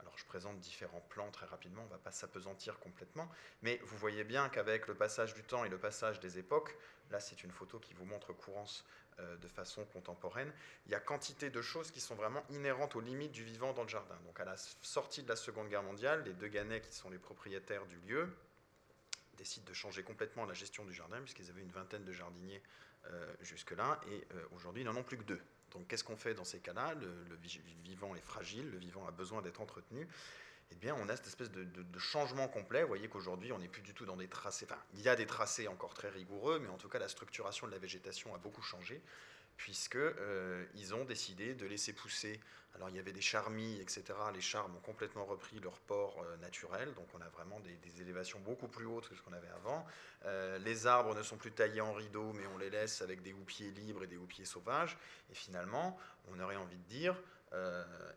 [0.02, 3.28] Alors je présente différents plans très rapidement, on ne va pas s'apesantir complètement,
[3.62, 6.76] mais vous voyez bien qu'avec le passage du temps et le passage des époques,
[7.10, 8.84] là c'est une photo qui vous montre Courance
[9.20, 10.52] euh, de façon contemporaine,
[10.86, 13.82] il y a quantité de choses qui sont vraiment inhérentes aux limites du vivant dans
[13.82, 14.18] le jardin.
[14.26, 17.18] Donc à la sortie de la Seconde Guerre mondiale, les deux Ganais qui sont les
[17.18, 18.28] propriétaires du lieu
[19.36, 22.62] décident de changer complètement la gestion du jardin, puisqu'ils avaient une vingtaine de jardiniers
[23.06, 25.40] euh, jusque-là, et euh, aujourd'hui ils n'en ont plus que deux.
[25.72, 26.94] Donc qu'est-ce qu'on fait dans ces cas-là?
[26.94, 27.36] Le,
[27.84, 30.06] vivant est fragile, le vivant a besoin d'être entretenu.
[30.70, 32.82] Eh bien, on a cette espèce de, changement complet.
[32.82, 34.66] Vous voyez qu'aujourd'hui, on n'est plus du tout dans des tracés.
[34.68, 37.66] Enfin, il y a des tracés encore très rigoureux, mais en tout cas, la structuration
[37.66, 39.02] de la végétation a beaucoup changé
[39.56, 42.40] puisqu'ils euh, ont décidé de laisser pousser.
[42.74, 44.04] Alors il y avait des charmilles, etc.
[44.34, 48.40] Les charmes ont complètement repris leur port euh, naturel, donc on a vraiment des, élévations
[48.40, 49.86] beaucoup plus hautes que ce qu'on avait avant.
[50.24, 53.32] Euh, les arbres ne sont plus taillés en rideaux, mais on les laisse avec des
[53.32, 54.96] houppiers libres et des houppiers sauvages.
[55.30, 57.14] Et finalement, on aurait envie de dire,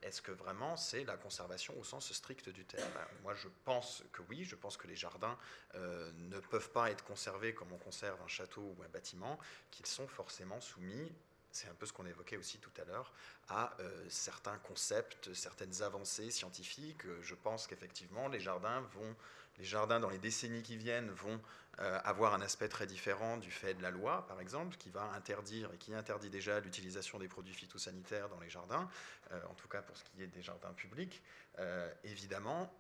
[0.02, 2.90] est-ce que vraiment c'est la conservation au sens strict du terme?
[2.94, 5.38] Ben, Moi je pense que oui, je pense que les jardins
[5.74, 9.38] ne peuvent pas être conservés comme on conserve un château ou un bâtiment,
[9.72, 11.12] qu'ils sont forcément soumis
[11.56, 13.14] c'est un peu ce qu'on évoquait aussi tout à l'heure,
[13.48, 17.06] à euh, certains concepts, certaines avancées scientifiques.
[17.06, 19.16] Euh, je pense qu'effectivement, les jardins vont,
[19.58, 21.40] les jardins dans les décennies qui viennent vont
[21.80, 25.04] euh, avoir un aspect très différent du fait de la loi, par exemple, qui va
[25.16, 28.90] interdire et qui interdit déjà l'utilisation des produits phytosanitaires dans les jardins,
[29.50, 31.22] en tout cas pour ce qui est des jardins publics.
[32.04, 32.72] évidemment,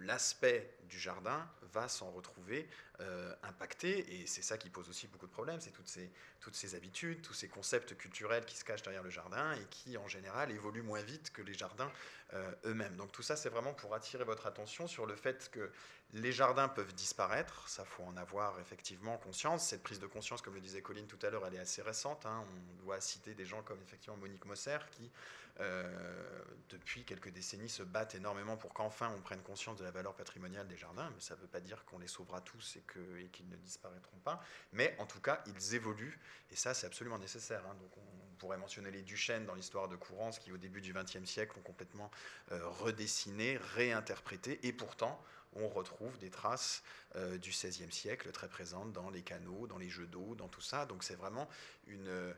[0.00, 2.68] l'aspect du jardin va s'en retrouver
[3.00, 6.54] euh, impacté, et c'est ça qui pose aussi beaucoup de problèmes, c'est toutes ces, toutes
[6.54, 10.08] ces habitudes, tous ces concepts culturels qui se cachent derrière le jardin et qui, en
[10.08, 11.90] général, évoluent moins vite que les jardins
[12.34, 12.96] euh, eux-mêmes.
[12.96, 15.72] Donc tout ça, c'est vraiment pour attirer votre attention sur le fait que
[16.12, 17.68] les jardins peuvent disparaître.
[17.68, 19.66] Ça, faut en avoir effectivement conscience.
[19.66, 22.26] Cette prise de conscience, comme le disait Colline tout à l'heure, elle est assez récente.
[22.26, 22.44] Hein.
[22.80, 25.10] On doit citer des gens comme effectivement Monique Mosser qui,
[25.60, 30.14] euh, depuis quelques décennies, se battent énormément pour qu'enfin on prenne conscience de la valeur
[30.14, 31.10] patrimoniale des jardins.
[31.14, 34.44] Mais ça ne veut pas dire qu'on les sauvera tous et qu'ils ne disparaîtront pas.
[34.72, 36.18] Mais en tout cas, ils évoluent
[36.50, 37.64] et ça, c'est absolument nécessaire.
[37.66, 37.74] Hein.
[37.80, 41.24] Donc on pourrait mentionner les Duchesnes dans l'histoire de Courance qui, au début du XXe
[41.24, 42.10] siècle, ont complètement
[42.50, 45.22] euh, redessiné, réinterprété et pourtant
[45.54, 46.82] on retrouve des traces
[47.16, 50.60] euh, du XVIe siècle très présentes dans les canaux, dans les jeux d'eau, dans tout
[50.60, 50.86] ça.
[50.86, 51.48] Donc c'est vraiment
[51.86, 52.34] une,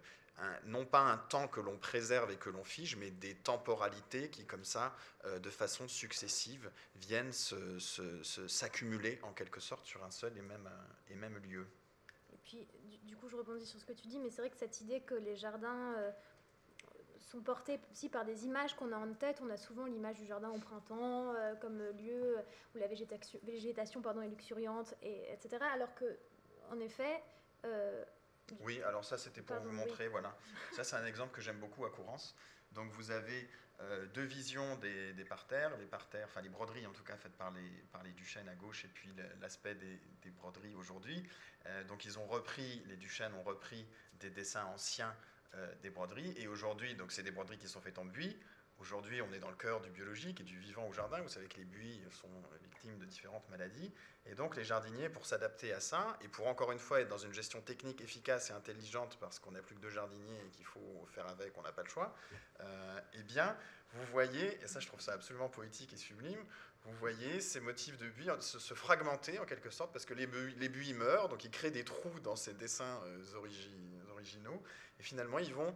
[0.67, 4.45] non pas un temps que l'on préserve et que l'on fige, mais des temporalités qui,
[4.45, 4.95] comme ça,
[5.25, 11.12] euh, de façon successive, viennent s'accumuler en quelque sorte sur un seul et même, euh,
[11.12, 11.67] et même lieu.
[12.33, 12.67] Et puis,
[13.05, 15.01] du, coup, je rebondis sur ce que tu dis, mais c'est vrai que cette idée
[15.01, 15.95] que les jardins
[17.35, 19.41] sont portés aussi par des images qu'on a en tête.
[19.43, 22.37] On a souvent l'image du jardin au printemps euh, comme lieu
[22.74, 25.59] où la végétation, végétation pardon, est luxuriante, et, etc.
[25.72, 26.05] Alors que,
[26.70, 27.22] en effet.
[27.64, 28.05] Euh,
[28.61, 30.37] oui, alors ça c'était pour vous montrer, voilà.
[30.72, 32.37] Ça c'est un exemple que j'aime beaucoup à Courance.
[32.72, 33.49] Donc vous avez
[33.80, 37.51] euh, deux visions des, parterres, les parterres, enfin les broderies en tout cas faites par
[37.53, 39.09] les, par les Duchesnes à gauche et puis
[39.41, 41.22] l'aspect des, des, broderies aujourd'hui.
[41.89, 43.87] donc ils ont repris, les Duchesnes ont repris
[44.20, 45.34] des dessins anciens euh,
[45.82, 46.34] des broderies.
[46.38, 48.36] Et aujourd'hui, donc c'est des broderies qui sont faites en buis.
[48.80, 51.20] Aujourd'hui, on est dans le cœur du biologique et du vivant au jardin.
[51.20, 52.28] Vous savez que les buis sont
[52.61, 53.92] victimes de différentes maladies.
[54.26, 57.18] Et donc, les jardiniers, pour s'adapter à ça, et pour encore une fois être dans
[57.18, 60.64] une gestion technique efficace et intelligente, parce qu'on n'a plus que deux jardiniers et qu'il
[60.64, 62.14] faut faire avec, on n'a pas le choix,
[62.61, 63.57] euh, eh bien,
[63.92, 66.42] vous voyez, et ça je trouve ça absolument poétique et sublime,
[66.84, 70.55] vous voyez ces motifs de buis se, fragmenter en quelque sorte, parce que les buis,
[70.57, 73.22] les meurent, donc ils créent des trous dans ces dessins euh,
[74.99, 75.75] et finalement, ils vont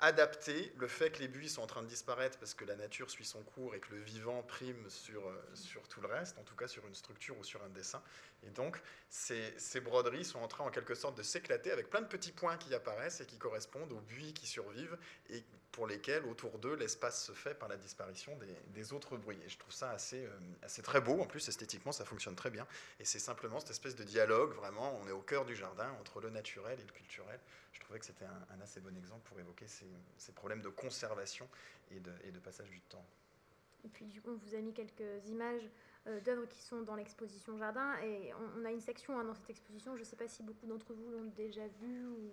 [0.00, 3.10] adapter le fait que les buis sont en train de disparaître parce que la nature
[3.10, 6.44] suit son cours et que le vivant prime sur, euh, sur tout le reste, en
[6.44, 8.00] tout cas sur une structure ou sur un dessin.
[8.44, 12.00] Et donc, ces, ces broderies sont en train en quelque sorte de s'éclater avec plein
[12.00, 14.96] de petits points qui apparaissent et qui correspondent aux buis qui survivent
[15.30, 15.42] et
[15.72, 18.36] pour lesquels, autour d'eux, l'espace se fait par la disparition
[18.74, 19.38] des, autres bruits.
[19.44, 20.30] Et je trouve ça assez, euh,
[20.62, 21.20] assez très beau.
[21.20, 22.66] En plus, esthétiquement, ça fonctionne très bien.
[23.00, 26.20] Et c'est simplement cette espèce de dialogue, vraiment, on est au cœur du jardin entre
[26.20, 27.38] le naturel et le culturel
[27.88, 31.48] trouvais que c'était un, assez bon exemple pour évoquer ces, problèmes de conservation
[31.90, 33.04] et de, passage du temps.
[33.82, 35.66] Et puis du coup, on vous a mis quelques images
[36.06, 37.98] euh, d'œuvres qui sont dans l'exposition Jardin.
[38.02, 40.66] Et on, a une section hein, dans cette exposition, je ne sais pas si beaucoup
[40.66, 42.30] d'entre vous l'ont déjà vue ou,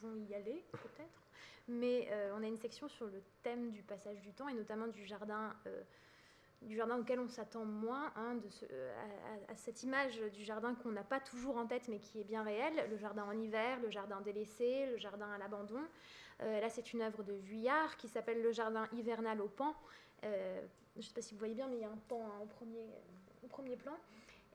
[0.00, 1.22] vont y aller, peut-être.
[1.68, 4.86] Mais euh, on a une section sur le thème du passage du temps et notamment
[4.86, 5.54] du jardin.
[5.66, 5.82] Euh,
[6.62, 8.38] du jardin auquel on s'attend moins, hein,
[8.72, 8.94] euh,
[9.46, 12.42] à, cette image du jardin qu'on n'a pas toujours en tête mais qui est bien
[12.42, 15.82] réelle, le jardin en hiver, le jardin délaissé, le jardin à l'abandon.
[16.40, 19.74] Là, c'est une œuvre de Vuillard qui s'appelle Le jardin hivernal au pan.
[20.22, 20.28] Je
[20.96, 22.46] ne sais pas si vous voyez bien, mais il y a un pan hein, au,
[22.46, 22.86] premier,
[23.44, 23.96] au premier plan.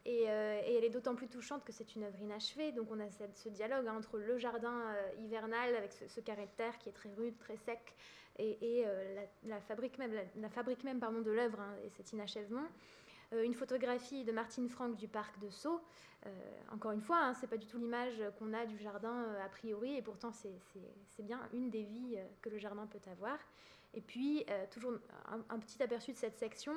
[0.05, 2.71] Et, elle est d'autant plus touchante que c'est une œuvre inachevée.
[2.71, 6.51] Donc on a ce dialogue hein, entre le jardin hivernal avec ce, ce, carré de
[6.57, 7.95] terre qui est très rude, très sec,
[8.39, 12.65] et, euh, la, fabrique même, la, fabrique même pardon, de l'œuvre hein, et cet inachèvement.
[13.33, 15.81] Euh, une photographie de Martine Franck du parc de Sceaux.
[16.25, 16.29] Euh,
[16.71, 19.95] encore une fois, hein, c'est pas du tout l'image qu'on a du jardin a priori,
[19.95, 23.37] et pourtant c'est bien une des vies que le jardin peut avoir.
[23.93, 24.93] Et puis, toujours
[25.27, 26.73] un, petit aperçu de cette section.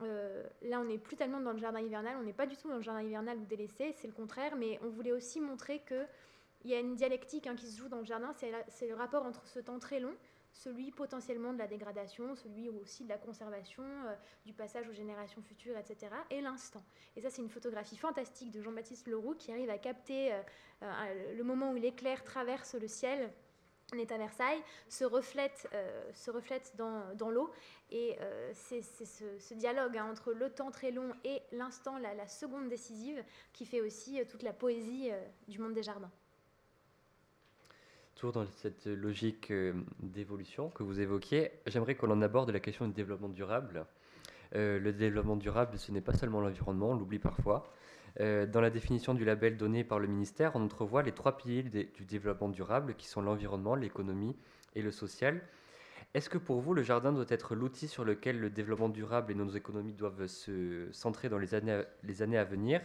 [0.00, 2.76] Là, on n'est plus tellement dans le jardin hivernal, on n'est pas du tout dans
[2.76, 6.74] le jardin hivernal ou délaissé, c'est le contraire, mais on voulait aussi montrer qu'il y
[6.74, 8.32] a une dialectique hein, qui se joue dans le jardin,
[8.68, 10.14] c'est le rapport entre ce temps très long,
[10.54, 14.14] celui potentiellement de la dégradation, celui aussi de la conservation, euh,
[14.46, 16.82] du passage aux générations futures, etc., et l'instant.
[17.16, 20.40] Et ça, c'est une photographie fantastique de Jean-Baptiste Leroux qui arrive à capter euh,
[20.82, 23.32] euh, le moment où l'éclair traverse le ciel.
[23.92, 25.68] On est à Versailles, se reflète,
[26.14, 27.52] se reflète dans, dans l'eau.
[27.90, 28.16] Et
[28.54, 33.22] c'est ce, dialogue hein, entre le temps très long et l'instant, la, seconde décisive,
[33.52, 35.10] qui fait aussi toute la poésie
[35.48, 36.10] du monde des jardins
[38.24, 42.86] toujours dans cette logique euh, d'évolution que vous évoquiez, j'aimerais qu'on en aborde la question
[42.86, 43.84] du développement durable.
[44.54, 47.70] Euh, le développement durable, ce n'est pas seulement l'environnement, on l'oublie parfois.
[48.20, 51.62] Euh, dans la définition du label donné par le ministère, on entrevoit les trois piliers
[51.62, 54.36] du développement durable qui sont l'environnement, l'économie
[54.74, 55.40] et le social.
[56.14, 59.34] Est-ce que pour vous, le jardin doit être l'outil sur lequel le développement durable et
[59.34, 62.80] nos économies doivent se centrer dans les années, à venir?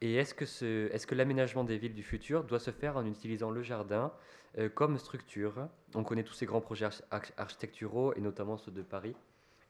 [0.00, 3.04] Et est-ce que, ce, est-ce que l'aménagement des villes du futur doit se faire en
[3.04, 4.12] utilisant le jardin
[4.56, 5.68] euh, comme structure?
[5.94, 6.88] On connaît tous ces grands projets
[7.36, 9.14] architecturaux, et notamment ceux de Paris,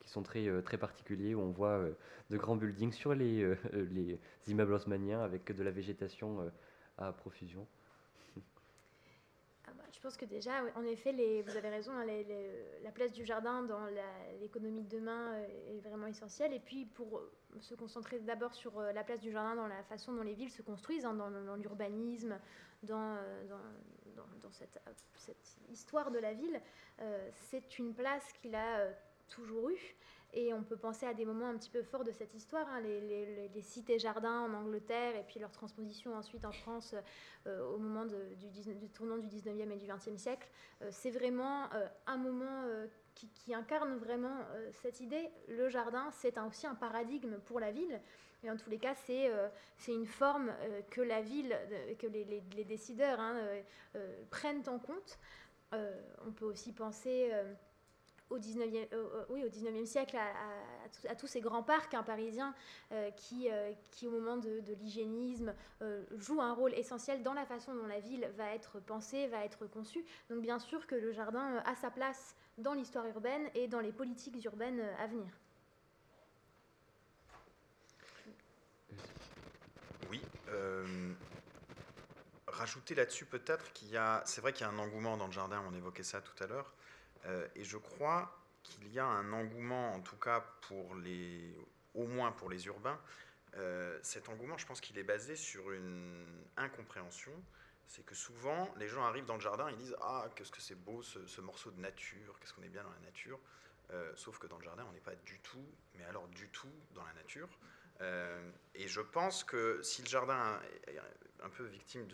[0.08, 1.92] sont très, euh, très particuliers, où on voit euh,
[2.30, 6.50] de grands buildings sur les, les immeubles haussmanniens avec de la végétation
[6.96, 7.66] à profusion.
[9.66, 12.06] Ah bah, je pense que déjà, en effet, vous avez raison, hein,
[12.82, 13.86] la place du jardin dans
[14.40, 15.38] l'économie de demain
[15.68, 16.52] est vraiment essentielle.
[16.54, 17.22] Et puis, pour
[17.60, 20.62] se concentrer d'abord sur la place du jardin dans la façon dont les villes se
[20.62, 22.38] construisent, hein, dans, l'urbanisme,
[22.82, 23.16] dans,
[23.48, 24.80] dans, cette,
[25.70, 26.60] histoire de la ville,
[27.34, 28.88] c'est une place qu'il a
[29.28, 29.96] toujours eue.
[30.34, 32.80] Et on peut penser à des moments un petit peu forts de cette histoire, hein,
[32.80, 36.94] les, cités-jardins en Angleterre et puis leur transposition ensuite en France
[37.46, 40.48] euh, au moment du, tournant du 19e et du 20e siècle.
[40.82, 42.62] Euh, c'est vraiment euh, un moment
[43.14, 44.36] qui, incarne vraiment
[44.82, 45.30] cette idée.
[45.48, 48.00] Le jardin, c'est aussi un paradigme pour la ville.
[48.44, 49.32] Et en tous les cas, c'est
[49.88, 50.52] une forme
[50.90, 51.58] que la ville,
[51.98, 52.24] que les,
[52.54, 53.40] les décideurs hein,
[54.30, 55.18] prennent en compte.
[55.72, 57.32] on peut aussi penser
[58.30, 58.86] au 19e,
[59.30, 62.54] oui, au 19e siècle à, tous ces grands parcs hein, parisiens
[62.92, 67.46] euh, qui, euh, qui, au moment de, l'hygiénisme, euh, jouent un rôle essentiel dans la
[67.46, 70.04] façon dont la ville va être pensée, va être conçue.
[70.30, 73.92] Donc bien sûr que le jardin a sa place dans l'histoire urbaine et dans les
[73.92, 75.30] politiques urbaines à venir.
[80.10, 80.20] Oui.
[82.46, 85.32] rajouter là-dessus peut-être qu'il y a, c'est vrai qu'il y a un engouement dans le
[85.32, 86.97] jardin, on évoquait ça tout à l'heure, euh,
[87.54, 91.54] et je crois qu'il y a un engouement, en tout cas pour les,
[91.94, 92.98] au moins pour les urbains.
[93.56, 96.24] Euh, cet engouement, je pense qu'il est basé sur une
[96.56, 97.32] incompréhension.
[97.86, 100.74] C'est que souvent, les gens arrivent dans le jardin, ils disent Ah, qu'est-ce que c'est
[100.74, 103.40] beau ce, morceau de nature, qu'est-ce qu'on est bien dans la nature.
[103.90, 105.64] Euh, sauf que dans le jardin, on n'est pas du tout,
[105.94, 107.48] mais alors du tout, dans la nature.
[108.74, 111.00] et je pense que si le jardin est
[111.42, 112.06] un peu victime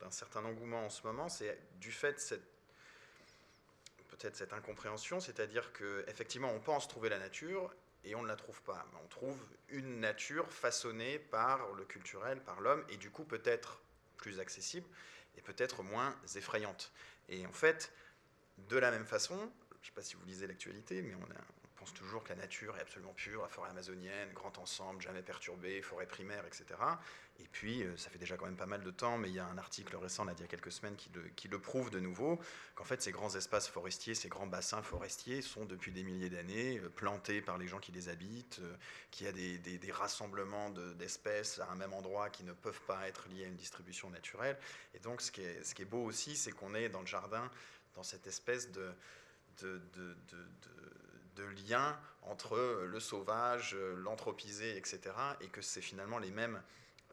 [0.00, 2.53] d'un certain engouement en ce moment, c'est du fait de cette
[4.16, 8.62] peut-être cette incompréhension, c'est-à-dire qu'effectivement, on pense trouver la nature et on ne la trouve
[8.62, 8.86] pas.
[9.02, 9.38] On trouve
[9.68, 13.80] une nature façonnée par le culturel, par l'homme, et du coup peut-être
[14.16, 14.86] plus accessible
[15.36, 16.92] et peut-être moins effrayante.
[17.28, 17.92] Et en fait,
[18.68, 21.44] de la même façon, je ne sais pas si vous lisez l'actualité, mais on, a,
[21.84, 25.82] pense toujours que la nature est absolument pure, la forêt amazonienne, grand ensemble, jamais perturbé,
[25.82, 26.64] forêt primaire, etc.
[27.40, 29.40] Et puis, euh, ça fait déjà quand même pas mal de temps, mais il y
[29.40, 32.38] a un article récent, là, il y a quelques semaines, qui le, prouve de nouveau,
[32.76, 36.78] qu'en fait, ces grands espaces forestiers, ces grands bassins forestiers sont depuis des milliers d'années
[36.78, 38.76] euh, plantés par les gens qui les habitent, euh,
[39.10, 43.28] qu'il y a des, rassemblements d'espèces à un même endroit qui ne peuvent pas être
[43.28, 44.58] liés à une distribution naturelle.
[44.92, 47.48] Et donc, ce qui est, beau aussi, c'est qu'on est dans le jardin,
[47.94, 48.92] dans cette espèce de
[51.36, 55.00] de lien entre le sauvage, l'anthropisé, etc.
[55.40, 56.60] Et que c'est finalement les mêmes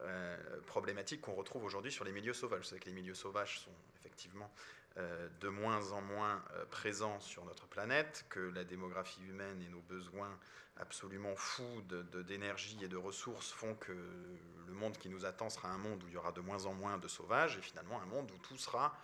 [0.03, 2.67] euh, problématiques qu'on retrouve aujourd'hui sur les milieux sauvages.
[2.67, 4.51] C'est que les milieux sauvages sont effectivement
[4.97, 9.69] euh, de moins en moins euh, présents sur notre planète, que la démographie humaine et
[9.69, 10.37] nos besoins
[10.77, 11.81] absolument fous
[12.27, 16.03] d'énergie de, et de ressources font que le monde qui nous attend sera un monde
[16.03, 18.37] où il y aura de moins en moins de sauvages et finalement un monde où
[18.39, 18.97] tout sera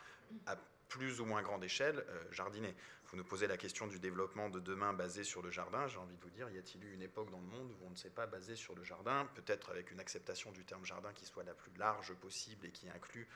[0.46, 0.56] à
[0.88, 2.74] plus ou moins grande échelle jardiné.
[3.10, 5.88] Vous nous posez la question du développement de demain basé sur le jardin.
[5.88, 7.90] J'ai envie de vous dire, y a-t-il eu une époque dans le monde où on
[7.90, 11.26] ne s'est pas basé sur le jardin Peut-être avec une acceptation du terme jardin qui
[11.26, 13.30] soit la plus large possible et qui inclut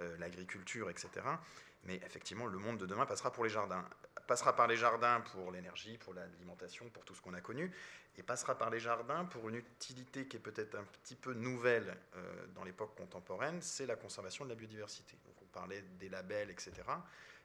[0.00, 1.10] euh, l'agriculture, etc.
[1.84, 3.84] Mais effectivement, le monde de demain passera pour les jardins.
[4.26, 7.70] Passera par les jardins pour l'énergie, pour l'alimentation, pour tout ce qu'on a connu,
[8.16, 11.96] et passera par les jardins pour une utilité qui est peut-être un petit peu nouvelle
[12.16, 15.18] euh, dans l'époque contemporaine, c'est la conservation de la biodiversité.
[15.26, 16.72] Donc on parlait des labels, etc.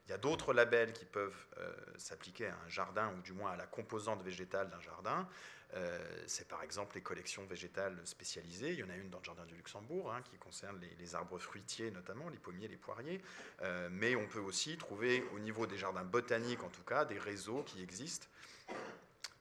[0.05, 3.51] Il y a d'autres labels qui peuvent euh, s'appliquer à un jardin ou du moins
[3.51, 5.27] à la composante végétale d'un jardin.
[5.75, 8.73] Euh, c'est par exemple les collections végétales spécialisées.
[8.73, 11.39] Il y en a une dans le jardin du Luxembourg hein, qui concerne les, arbres
[11.39, 13.21] fruitiers notamment, les pommiers, les poiriers.
[13.61, 17.17] Euh, mais on peut aussi trouver au niveau des jardins botaniques en tout cas des
[17.17, 18.27] réseaux qui existent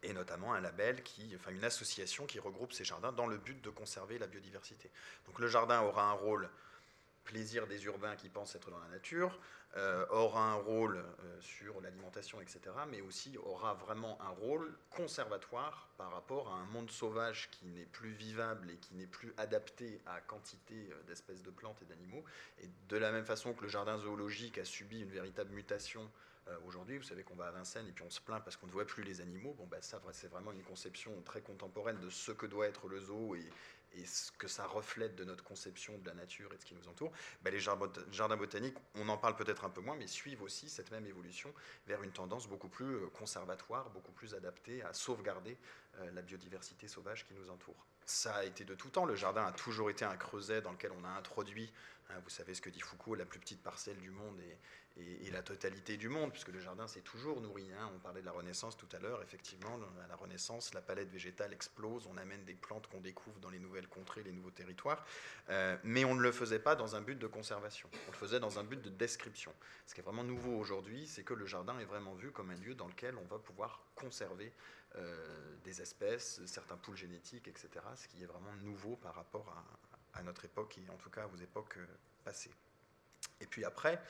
[0.03, 3.61] et notamment un label, qui, enfin une association qui regroupe ces jardins dans le but
[3.63, 4.91] de conserver la biodiversité.
[5.27, 6.49] Donc le jardin aura un rôle
[7.25, 9.39] plaisir des urbains qui pensent être dans la nature,
[9.79, 12.61] euh, aura un rôle euh, sur l'alimentation, etc.,
[12.91, 17.87] mais aussi aura vraiment un rôle conservatoire par rapport à un monde sauvage qui n'est
[17.87, 22.23] plus vivable et qui n'est plus adapté à quantité euh, d'espèces de plantes et d'animaux.
[22.63, 26.11] Et de la même façon que le jardin zoologique a subi une véritable mutation
[26.67, 28.73] aujourd'hui, vous savez qu'on va à Vincennes et puis on se plaint parce qu'on ne
[28.73, 29.55] voit plus les animaux.
[29.57, 32.99] Bon, ben ça, c'est vraiment une conception très contemporaine de ce que doit être le
[32.99, 33.49] zoo et,
[33.95, 36.75] et ce que ça reflète de notre conception de la nature et de ce qui
[36.75, 37.13] nous entoure,
[37.43, 40.91] ben, les jardins botaniques, on en parle peut-être un peu moins, mais suivent aussi cette
[40.91, 41.53] même évolution
[41.87, 45.59] vers une tendance beaucoup plus euh, conservatoire, beaucoup plus adaptée à sauvegarder
[46.01, 47.87] euh, la biodiversité sauvage qui nous entoure.
[48.05, 49.05] ça a été de tout temps.
[49.05, 51.73] Le jardin a toujours été un creuset dans lequel on a introduit,
[52.21, 54.57] vous savez ce que dit Foucault, la plus petite parcelle du monde et,
[55.31, 57.67] la totalité du monde, puisque le jardin s'est toujours nourri.
[57.73, 57.91] Hein.
[57.97, 61.55] On parlait de la Renaissance tout à l'heure, effectivement, à la Renaissance, la palette végétale
[61.55, 65.07] explose, on amène des plantes qu'on découvre dans les nouvelles contrées, les nouveaux territoires,
[65.49, 68.39] euh, mais on ne le faisait pas dans un but de conservation, on le faisait
[68.39, 69.55] dans un but de description.
[69.87, 72.57] Ce qui est vraiment nouveau aujourd'hui, c'est que le jardin est vraiment vu comme un
[72.57, 74.53] lieu dans lequel on va pouvoir conserver
[74.97, 79.92] euh, des espèces, certains poules génétiques, etc., ce qui est vraiment nouveau par rapport à,
[80.15, 81.87] à notre époque et en tout cas aux époques euh,
[82.25, 82.53] passées.
[83.41, 84.01] Et puis après,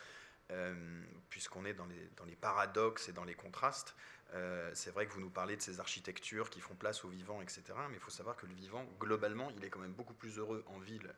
[0.50, 3.94] euh, puisqu'on est dans les, paradoxes et dans les contrastes.
[4.34, 7.42] Euh, c'est vrai que vous nous parlez de ces architectures qui font place au vivant,
[7.42, 7.62] etc.
[7.90, 10.64] Mais il faut savoir que le vivant, globalement, il est quand même beaucoup plus heureux
[10.66, 11.12] en ville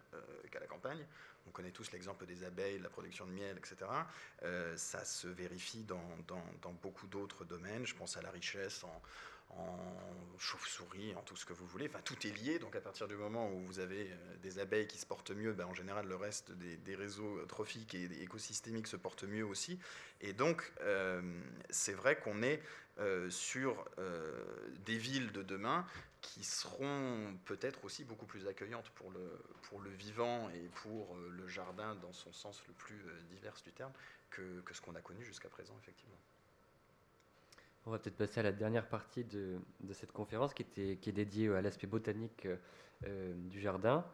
[0.51, 1.07] qu'à la campagne.
[1.47, 3.76] On connaît tous l'exemple des abeilles, la production de miel, etc.
[4.76, 7.87] ça se vérifie dans, dans beaucoup d'autres domaines.
[7.87, 9.03] Je pense à la richesse en,
[9.57, 9.95] en
[10.39, 11.87] chauve-souris, en tout ce que vous voulez.
[11.89, 12.59] Enfin, tout est lié.
[12.59, 15.53] Donc, à partir du moment où vous avez euh, des abeilles qui se portent mieux,
[15.53, 19.79] ben, en général, le reste des, réseaux trophiques et écosystémiques se portent mieux aussi.
[20.21, 21.23] Et donc, euh,
[21.71, 22.63] c'est vrai qu'on est
[22.99, 23.85] euh, sur
[24.85, 25.87] des villes de demain
[26.21, 31.47] qui seront peut-être aussi beaucoup plus accueillantes pour le, pour le vivant et pour le
[31.49, 33.93] jardin dans son sens le plus divers du terme
[34.31, 36.19] que, que ce qu'on a connu jusqu'à présent, effectivement.
[37.87, 39.59] On va peut-être passer à la dernière partie de,
[39.93, 42.49] cette conférence qui, est dédiée à l'aspect botanique
[43.07, 44.05] euh, du jardin.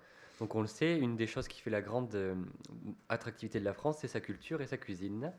[0.40, 2.34] Donc on le sait, une des choses qui fait la grande euh,
[3.08, 5.32] attractivité de la France, c'est sa culture et sa cuisine.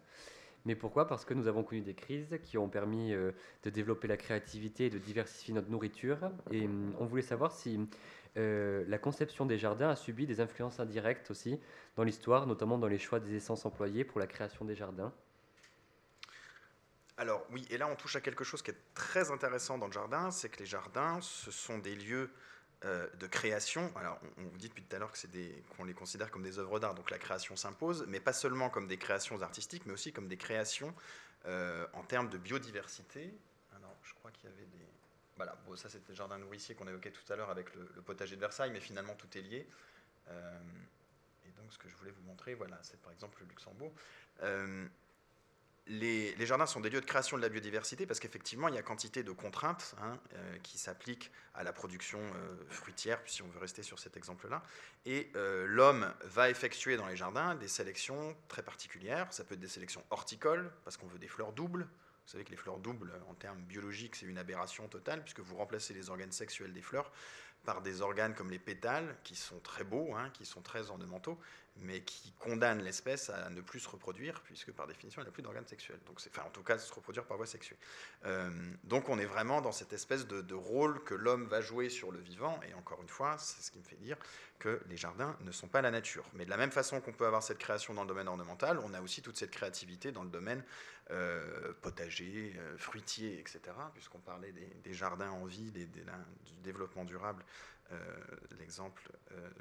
[0.63, 1.07] Mais pourquoi?
[1.07, 3.31] Parce que nous avons connu des crises qui ont permis euh,
[3.63, 6.19] de développer la créativité et de diversifier notre nourriture.
[6.51, 6.69] Et
[6.99, 7.79] on voulait savoir si
[8.35, 11.59] la conception des jardins a subi des influences indirectes aussi
[11.97, 15.11] dans l'histoire, notamment dans les choix des essences employées pour la création des jardins.
[17.21, 19.91] Alors oui, et là on touche à quelque chose qui est très intéressant dans le
[19.91, 22.31] jardin, c'est que les jardins, ce sont des lieux
[22.83, 23.95] euh, de création.
[23.95, 25.13] Alors on, vous dit depuis tout à l'heure
[25.77, 28.87] qu'on les considère comme des œuvres d'art, donc la création s'impose, mais pas seulement comme
[28.87, 30.95] des créations artistiques, mais aussi comme des créations
[31.45, 33.31] euh, en termes de biodiversité.
[33.75, 34.87] Alors je crois qu'il y avait des...
[35.35, 38.35] Voilà, bon, ça c'était le jardin nourricier qu'on évoquait tout à l'heure avec le, potager
[38.35, 39.67] de Versailles, mais finalement tout est lié.
[40.29, 40.59] Euh,
[41.45, 43.93] et donc ce que je voulais vous montrer, voilà, c'est par exemple le Luxembourg
[45.87, 48.81] les, jardins sont des lieux de création de la biodiversité parce qu'effectivement, il y a
[48.81, 53.59] quantité de contraintes hein, euh, qui s'appliquent à la production euh, fruitière, si on veut
[53.59, 54.61] rester sur cet exemple-là.
[55.05, 59.27] Et euh, l'homme va effectuer dans les jardins des sélections très particulières.
[59.31, 61.83] Ça peut être des sélections horticoles, parce qu'on veut des fleurs doubles.
[62.25, 65.55] Vous savez que les fleurs doubles, en termes biologiques, c'est une aberration totale, puisque vous
[65.55, 67.11] remplacez les organes sexuels des fleurs
[67.65, 71.39] par des organes comme les pétales, qui sont très beaux, hein, qui sont très ornementaux,
[71.77, 75.43] mais qui condamnent l'espèce à ne plus se reproduire, puisque par définition, elle n'a plus
[75.43, 75.99] d'organes sexuels.
[76.05, 77.79] Donc, enfin, en tout cas, se reproduire par voie sexuelle.
[78.25, 78.49] Euh,
[78.83, 82.11] donc, on est vraiment dans cette espèce de, de rôle que l'homme va jouer sur
[82.11, 84.17] le vivant, et encore une fois, c'est ce qui me fait dire
[84.59, 86.23] que les jardins ne sont pas la nature.
[86.33, 88.93] Mais de la même façon qu'on peut avoir cette création dans le domaine ornemental, on
[88.93, 90.63] a aussi toute cette créativité dans le domaine
[91.09, 93.59] euh, potager, euh, fruitier, etc.,
[93.93, 94.53] puisqu'on parlait
[94.83, 97.43] des, jardins en ville et du développement durable.
[97.91, 97.97] Euh,
[98.59, 99.11] l'exemple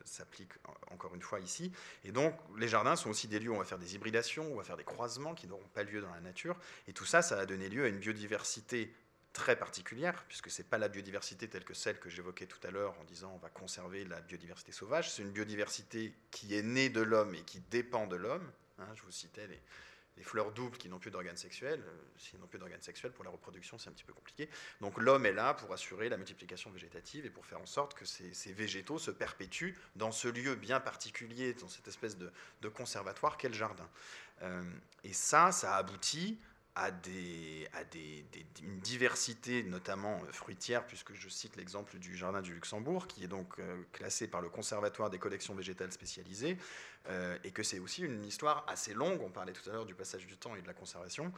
[0.05, 0.53] s'applique
[0.91, 1.73] encore une fois ici.
[2.05, 4.55] Et donc, les jardins sont aussi des lieux où on va faire des hybridations, où
[4.55, 6.57] on va faire des croisements qui n'auront pas lieu dans la nature.
[6.89, 8.93] Et tout ça, ça va donner lieu à une biodiversité
[9.33, 12.71] très particulière, puisque ce n'est pas la biodiversité telle que celle que j'évoquais tout à
[12.71, 16.89] l'heure en disant on va conserver la biodiversité sauvage, c'est une biodiversité qui est née
[16.89, 18.51] de l'homme et qui dépend de l'homme.
[18.79, 19.61] Hein, je vous citais les,
[20.23, 21.83] fleurs doubles qui n'ont plus d'organes sexuels.
[21.87, 24.49] Euh, s'ils n'ont plus d'organes sexuels, pour la reproduction, c'est un petit peu compliqué.
[24.81, 28.05] Donc l'homme est là pour assurer la multiplication végétative et pour faire en sorte que
[28.05, 32.31] ces, végétaux se perpétuent dans ce lieu bien particulier, dans cette espèce de,
[32.69, 33.89] conservatoire qu'est le jardin.
[34.43, 34.63] Euh,
[35.05, 36.39] et ça, ça aboutit
[36.77, 38.25] à, des, à des,
[38.63, 43.29] une diversité, notamment euh, fruitière, puisque je cite l'exemple du Jardin du Luxembourg, qui est
[43.29, 46.57] donc euh, classé par le Conservatoire des collections végétales spécialisées,
[47.09, 49.21] euh, et que c'est aussi une histoire assez longue.
[49.23, 51.33] On parlait tout à l'heure du passage du temps et de la conservation.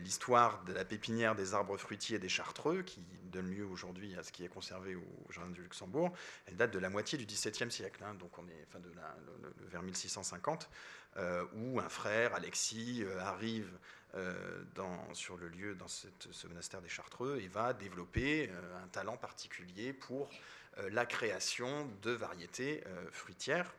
[0.00, 4.30] L'histoire de la pépinière des arbres fruitiers des Chartreux, qui donne lieu aujourd'hui à ce
[4.30, 6.12] qui est conservé au Jardin du Luxembourg,
[6.46, 9.16] elle date de la moitié du XVIIe siècle, hein, donc on est enfin de la,
[9.68, 10.68] vers 1650,
[11.54, 13.70] où un frère, Alexis, arrive
[14.74, 19.16] dans, sur le lieu, dans ce monastère des Chartreux, et va développer euh, un talent
[19.16, 20.30] particulier pour
[20.78, 23.74] euh, la création de variétés fruitières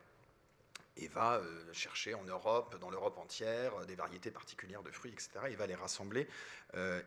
[0.98, 1.40] et va
[1.72, 5.30] chercher en Europe, dans l'Europe entière, des variétés particulières de fruits, etc.
[5.50, 6.26] Il va les rassembler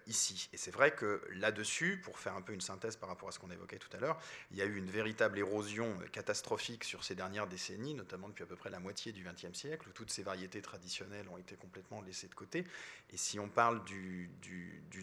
[0.08, 0.50] ici.
[0.54, 3.40] Et c'est vrai que là-dessus, pour faire un peu une synthèse par rapport à ce
[3.40, 4.20] qu'on évoquait tout à l'heure,
[4.52, 8.48] il y a eu une véritable érosion catastrophique sur ces dernières décennies, notamment depuis à
[8.48, 12.02] peu près la moitié du XXe siècle, où toutes ces variétés traditionnelles ont été complètement
[12.02, 12.66] laissées de côté.
[13.12, 14.30] Et si on parle du,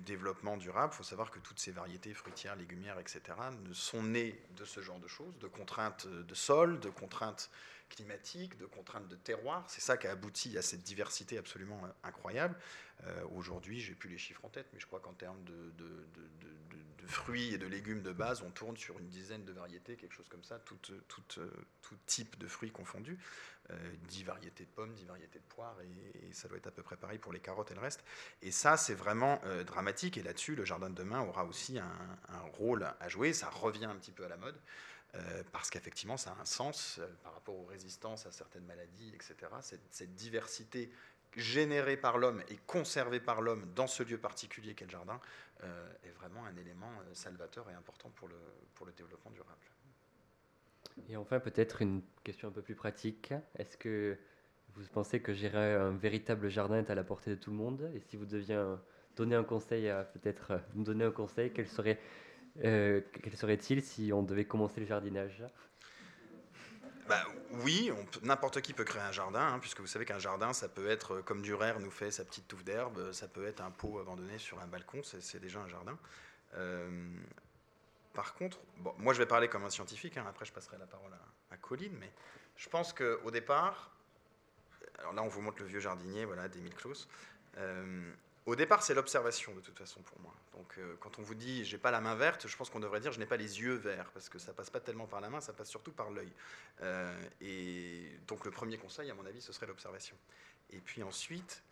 [0.06, 3.20] développement durable, il faut savoir que toutes ces variétés fruitières, légumières, etc.,
[3.64, 7.50] ne sont nées de ce genre de choses, de contraintes de sol, de contraintes
[7.88, 9.64] climatiques, de contraintes de terroir.
[9.68, 12.56] C'est ça qui a abouti à cette diversité absolument incroyable.
[13.04, 15.72] Euh, aujourd'hui, j'ai plus les chiffres en tête, mais je crois qu'en termes de,
[17.06, 20.28] fruits et de légumes de base, on tourne sur une dizaine de variétés, quelque chose
[20.28, 20.78] comme ça, tout,
[21.08, 23.18] tout type de fruits confondus.
[24.08, 26.82] 10 euh, variétés de pommes, 10 variétés de poires, et, ça doit être à peu
[26.82, 28.02] près pareil pour les carottes et le reste.
[28.42, 31.88] Et ça, c'est vraiment euh, dramatique, et là-dessus, le jardin de demain aura aussi un,
[32.54, 34.58] rôle à jouer, ça revient un petit peu à la mode.
[35.14, 39.34] Euh, parce qu'effectivement, ça a un sens par rapport aux résistances à certaines maladies, etc.
[39.60, 40.90] Cette, diversité
[41.36, 45.20] générée par l'homme et conservée par l'homme dans ce lieu particulier qu'est le jardin
[46.04, 49.60] est vraiment un élément salvateur et important pour le, développement durable.
[51.08, 53.34] Et enfin, peut-être une question un peu plus pratique.
[53.56, 54.16] Est-ce que
[54.74, 57.90] vous pensez que gérer un véritable jardin est à la portée de tout le monde?
[57.94, 58.56] Et si vous deviez
[59.18, 61.98] donner un conseil, peut-être euh, nous donner un conseil, quel serait
[62.64, 65.42] euh, quel serait-il si on devait commencer le jardinage?
[67.08, 67.24] Bah,
[67.62, 67.90] oui,
[68.22, 71.16] n'importe qui peut créer un jardin, hein, puisque vous savez qu'un jardin, ça peut être,
[71.16, 74.38] euh, comme Durer nous fait sa petite touffe d'herbe, ça peut être un pot abandonné
[74.38, 75.98] sur un balcon, c'est déjà un jardin.
[78.18, 80.86] Par contre, bon, moi je vais parler comme un scientifique, hein, après je passerai la
[80.86, 81.12] parole
[81.52, 82.10] à, Colline, mais
[82.56, 83.92] je pense qu'au départ,
[84.98, 87.08] alors là on vous montre le vieux jardinier, voilà, d'Émile Klaus.
[87.58, 88.12] Euh,
[88.48, 90.32] au départ, c'est l'observation de toute façon pour moi.
[90.54, 93.00] Donc, euh, quand on vous dit j'ai pas la main verte, je pense qu'on devrait
[93.00, 95.28] dire je n'ai pas les yeux verts parce que ça passe pas tellement par la
[95.28, 96.32] main, ça passe surtout par l'œil.
[96.80, 100.16] Euh, et donc, le premier conseil, à mon avis, ce serait l'observation.
[100.70, 101.62] Et puis ensuite,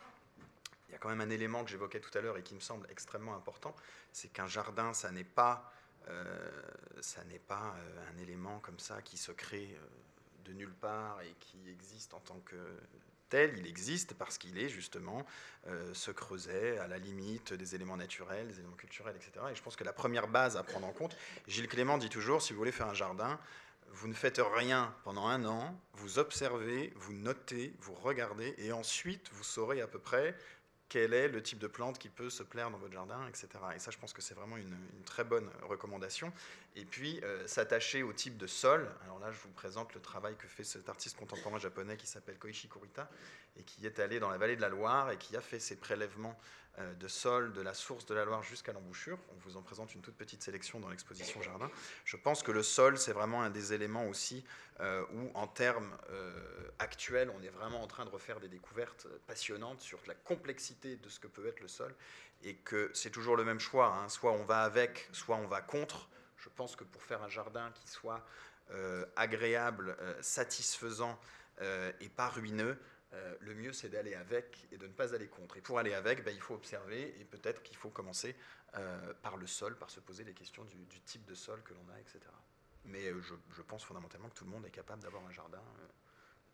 [0.89, 2.61] il y a quand même un élément que j'évoquais tout à l'heure et qui me
[2.61, 3.75] semble extrêmement important,
[4.13, 5.73] c'est qu'un jardin, ça n'est pas
[6.09, 6.51] euh,
[7.01, 7.75] ça n'est pas
[8.15, 9.77] un élément comme ça qui se crée
[10.45, 12.57] de nulle part et qui existe en tant que
[13.29, 15.25] tel, il existe parce qu'il est justement
[15.93, 19.47] ce creuset à la limite des éléments naturels, des éléments culturels, etc.
[19.51, 21.17] Et je pense que la première base à prendre en compte,
[21.49, 23.39] Gilles Clément dit toujours, si vous voulez faire un jardin,
[23.93, 29.31] vous ne faites rien pendant un an, vous observez, vous notez, vous regardez, et ensuite
[29.33, 30.35] vous saurez à peu près
[30.89, 33.49] quel est le type de plante qui peut se plaire dans votre jardin, etc.
[33.75, 36.33] Et ça, je pense que c'est vraiment une, très bonne recommandation.
[36.77, 38.89] Et puis, euh, s'attacher au type de sol.
[39.05, 42.39] Alors là, je vous présente le travail que fait cet artiste contemporain japonais qui s'appelle
[42.39, 43.11] Koichi Kurita
[43.59, 45.77] et qui est allé dans la vallée de la Loire et qui a fait ses
[45.77, 46.39] prélèvements
[47.01, 49.19] de sol de la source de la Loire jusqu'à l'embouchure.
[49.31, 51.71] On vous en présente une toute petite sélection dans l'exposition jardin.
[52.05, 54.45] Je pense que le sol, c'est vraiment un des éléments aussi
[54.81, 56.33] euh, où, en termes euh,
[56.79, 61.09] actuels, on est vraiment en train de refaire des découvertes passionnantes sur la complexité de
[61.09, 61.95] ce que peut être le sol
[62.43, 63.95] et que c'est toujours le même choix.
[63.95, 64.11] Hein.
[64.11, 66.11] Soit on va avec, soit on va contre.
[66.37, 68.25] Je pense que pour faire un jardin qui soit
[69.15, 71.19] agréable, satisfaisant
[72.01, 72.77] et pas ruineux,
[73.13, 75.57] euh, le mieux c'est d'aller avec et de ne pas aller contre.
[75.57, 78.35] Et pour aller avec, ben, il faut observer et peut-être qu'il faut commencer
[78.75, 81.89] euh, par le sol, par se poser les questions du, type de sol que l'on
[81.95, 82.21] a, etc.
[82.85, 85.63] Mais euh, je, pense fondamentalement que tout le monde est capable d'avoir un jardin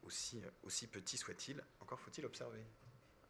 [0.02, 1.62] aussi, aussi petit soit-il.
[1.80, 2.64] Encore faut-il observer.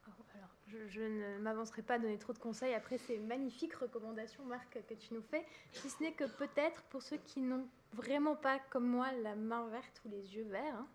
[0.08, 4.44] Oh, alors, je, ne m'avancerai pas à donner trop de conseils après ces magnifiques recommandations,
[4.44, 8.34] Marc, que tu nous fais, si ce n'est que peut-être pour ceux qui n'ont vraiment
[8.34, 10.88] pas, comme moi, la main verte ou les yeux verts, hein,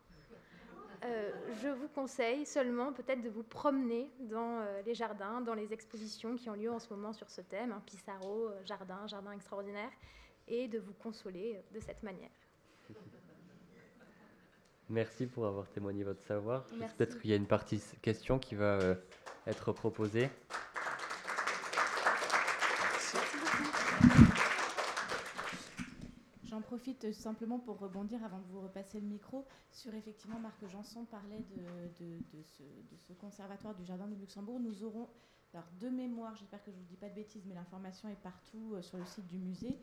[1.03, 1.31] euh,
[1.61, 6.35] je vous conseille seulement peut-être de vous promener dans euh, les jardins, dans les expositions
[6.35, 9.91] qui ont lieu en ce moment sur ce thème, hein, Pissarro, euh, jardin, jardin extraordinaire,
[10.47, 12.31] et de vous consoler de cette manière.
[14.89, 16.65] Merci pour avoir témoigné votre savoir.
[16.97, 18.79] Peut-être qu'il y a une partie question qui va
[19.45, 20.29] être proposée.
[26.77, 31.43] Profite simplement pour rebondir avant de vous repasser le micro sur effectivement Marc Janson parlait
[31.99, 34.59] de, ce, conservatoire du Jardin de Luxembourg.
[34.59, 35.09] Nous aurons,
[35.55, 38.21] alors de mémoire, j'espère que je ne vous dis pas de bêtises, mais l'information est
[38.21, 39.79] partout euh, sur le site du musée.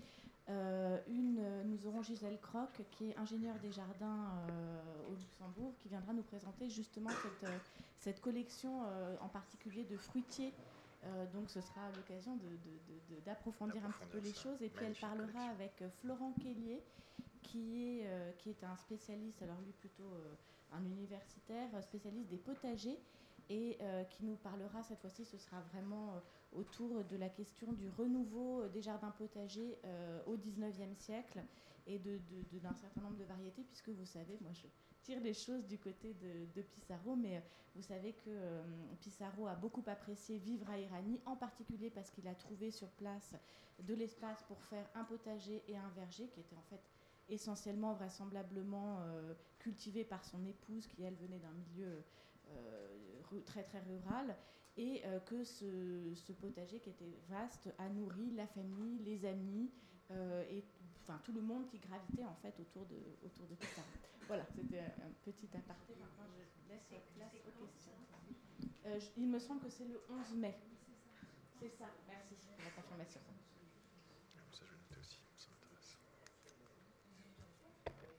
[0.49, 5.89] Euh, une, nous aurons Gisèle Croc, qui est ingénieure des jardins euh, au Luxembourg, qui
[5.89, 7.11] viendra nous présenter justement
[7.99, 8.83] cette collection
[9.21, 10.55] en particulier de fruitiers
[11.07, 12.39] euh, donc ce sera l'occasion
[13.25, 14.63] d'approfondir un petit peu les choses.
[14.63, 16.83] Et puis elle parlera avec euh, Florent Kellier,
[17.43, 20.11] qui est, euh, qui est un spécialiste, alors lui plutôt
[20.73, 22.99] un universitaire, spécialiste des potagers,
[23.51, 23.79] et
[24.09, 26.15] qui nous parlera cette fois-ci, ce sera vraiment
[26.53, 29.79] autour de la question du renouveau des jardins potagers
[30.27, 31.43] au 19e siècle
[31.87, 34.67] et d'un certain nombre de variétés, puisque vous savez, moi je
[35.05, 37.41] tire les choses du côté de, Pissarro, mais euh,
[37.77, 38.63] vous savez que euh,
[39.01, 43.35] Pissarro a beaucoup apprécié vivre à Irani, en particulier parce qu'il a trouvé sur place
[43.83, 46.81] de l'espace pour faire un potager et un verger, qui était en fait
[47.29, 52.03] essentiellement, vraisemblablement euh, cultivé par son épouse, qui elle venait d'un milieu
[53.47, 54.37] très très rural.
[54.77, 59.71] et que ce, potager qui était vaste a nourri la famille, les amis
[60.11, 60.63] et
[61.01, 63.83] enfin, tout le monde qui gravitait en fait autour de, autour de ça.
[64.27, 65.95] Voilà, c'était un petit aparté.
[66.01, 67.93] Maintenant, je laisse place aux questions.
[69.17, 70.55] il me semble que c'est le 11 mai.
[71.61, 73.21] C'est ça, merci pour la confirmation.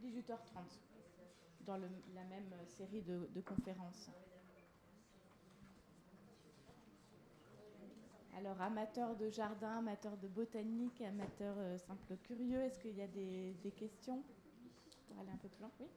[0.05, 4.09] 18h30, dans la même série de, conférences.
[8.37, 13.07] Alors, amateurs de jardin, amateurs de botanique, amateurs euh, simples curieux, est-ce qu'il y a
[13.07, 14.21] des, questions?
[15.15, 15.87] Pour aller un peu plus loin, oui.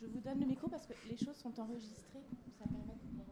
[0.00, 2.22] Je vous donne le micro parce que les choses sont enregistrées.
[2.58, 3.22] Ça permet de...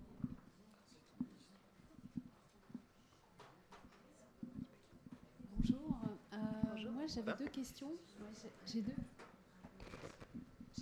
[5.57, 5.99] Bonjour.
[6.35, 6.37] Euh,
[6.71, 6.93] Bonjour.
[6.93, 7.93] Moi, j'avais deux questions.
[8.67, 8.93] J'ai deux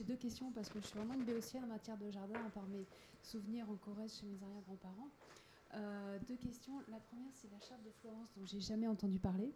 [0.04, 2.84] deux questions parce que je suis vraiment une béotienne en matière de jardin, par mes
[3.22, 5.08] souvenirs en Corrèze chez mes arrière-grands-parents.
[5.74, 6.74] Euh, deux questions.
[6.88, 9.54] La première, c'est la charte de Florence, dont j'ai jamais entendu parler.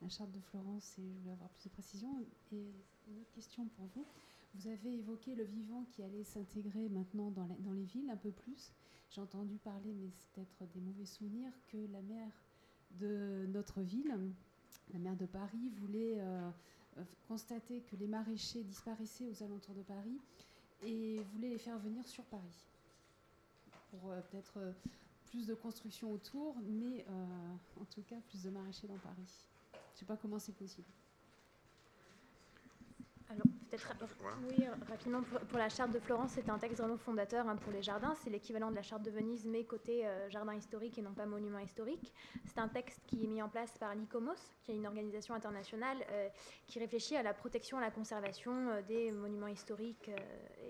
[0.00, 2.26] La charte de Florence, et je voulais avoir plus de précision.
[2.50, 2.72] Et
[3.08, 4.06] une autre question pour vous.
[4.54, 8.72] Vous avez évoqué le vivant qui allait s'intégrer maintenant dans, les villes un peu plus.
[9.10, 12.32] J'ai entendu parler, mais c'est peut-être des mauvais souvenirs, que la maire
[13.00, 14.14] de notre ville,
[14.92, 16.50] la maire de Paris, voulait euh,
[16.98, 20.18] euh, constater que les maraîchers disparaissaient aux alentours de Paris
[20.84, 22.66] et voulait les faire venir sur Paris
[23.90, 24.74] pour euh, peut-être
[25.26, 27.06] plus de construction autour, mais
[27.80, 29.46] en tout cas plus de maraîchers dans Paris.
[29.72, 30.88] Je ne sais pas comment c'est possible.
[33.72, 33.94] Peut-être
[34.50, 37.82] oui, rapidement, pour, la charte de Florence, c'est un texte vraiment fondateur hein, pour les
[37.82, 38.14] jardins.
[38.22, 41.24] C'est l'équivalent de la charte de Venise, mais côté euh, jardin historique et non pas
[41.24, 42.12] monument historique.
[42.44, 45.96] C'est un texte qui est mis en place par l'ICOMOS, qui est une organisation internationale
[46.10, 46.28] euh,
[46.66, 50.10] qui réfléchit à la protection, à la conservation euh, des monuments historiques,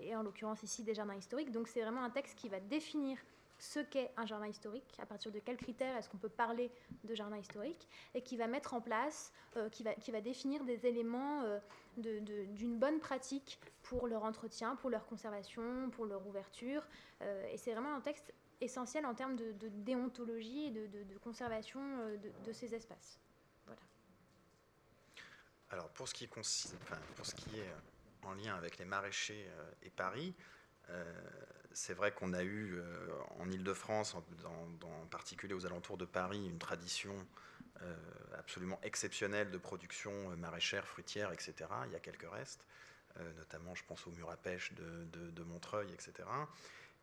[0.01, 1.51] et en l'occurrence ici des jardins historiques.
[1.51, 3.17] Donc c'est vraiment un texte qui va définir
[3.63, 6.69] ce qu'est un jardin historique, à partir de quels critères est-ce qu'on peut parler
[7.05, 11.43] de jardin historique, et qui va mettre en place, euh, qui, va, définir des éléments
[11.43, 11.59] euh,
[11.95, 16.85] d'une bonne pratique pour leur entretien, pour leur conservation, pour leur ouverture.
[17.21, 21.81] Euh, et c'est vraiment un texte essentiel en termes de, déontologie et de, conservation
[22.45, 23.17] de, ces espaces.
[23.65, 23.81] Voilà.
[25.69, 27.73] Alors pour ce qui, pour ce qui est
[28.23, 29.47] en lien avec les maraîchers
[29.81, 30.33] et Paris,
[31.73, 33.07] c'est vrai qu'on a eu euh,
[33.39, 37.13] en Ile-de-France, en, particulier aux alentours de Paris, une tradition
[37.81, 37.95] euh,
[38.37, 41.53] absolument exceptionnelle de production euh, maraîchère, fruitière, etc.
[41.87, 42.65] Il y a quelques restes,
[43.37, 46.13] notamment je pense au mur à pêche de, Montreuil, etc.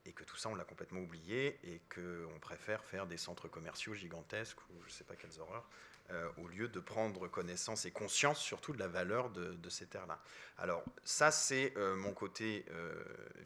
[0.04, 3.94] Et que tout ça, on l'a complètement oublié et qu'on préfère faire des centres commerciaux
[3.94, 5.68] gigantesques ou je ne sais pas quelles horreurs
[6.38, 10.18] au lieu de prendre connaissance et conscience surtout de la valeur de, ces terres-là.
[10.58, 12.92] Alors ça, c'est euh, mon côté euh,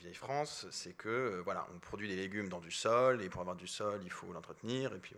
[0.00, 3.56] vieille France, c'est que voilà, on produit des légumes dans du sol et pour avoir
[3.56, 5.14] du sol, il faut l'entretenir et puis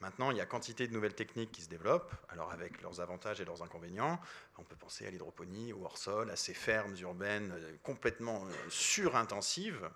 [0.00, 3.40] Maintenant, il y a quantité de nouvelles techniques qui se développent, alors avec leurs avantages
[3.40, 4.18] et leurs inconvénients.
[4.58, 9.88] On peut penser à l'hydroponie, au hors-sol, à ces fermes urbaines complètement surintensives,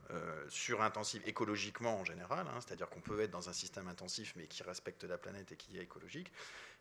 [0.48, 4.62] surintensives écologiquement en général, hein, c'est-à-dire qu'on peut être dans un système intensif mais qui
[4.62, 6.32] respecte la planète et qui est écologique.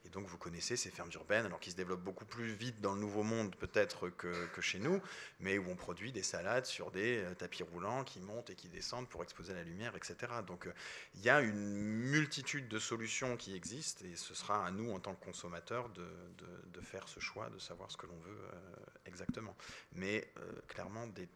[0.06, 2.94] Et donc vous connaissez ces fermes urbaines, alors qui se développent beaucoup plus vite dans
[2.94, 5.02] le Nouveau Monde peut-être que, chez nous,
[5.40, 8.68] mais où on produit des salades sur des euh, tapis roulants qui montent et qui
[8.68, 10.16] descendent pour exposer la lumière, etc.
[10.46, 10.74] Donc euh,
[11.16, 11.78] il y a une
[12.10, 16.82] multitude de solutions qui existent et ce sera à nous en tant que consommateurs de,
[16.82, 18.58] faire ce choix, de savoir ce que l'on veut euh,
[19.06, 19.56] exactement.
[19.94, 20.28] Mais
[20.68, 21.30] clairement des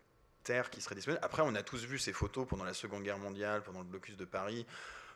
[0.47, 1.23] terres qui seraient disponibles.
[1.23, 4.15] Après, on a tous vu ces photos pendant la Seconde Guerre mondiale, pendant le blocus
[4.15, 4.65] de Paris,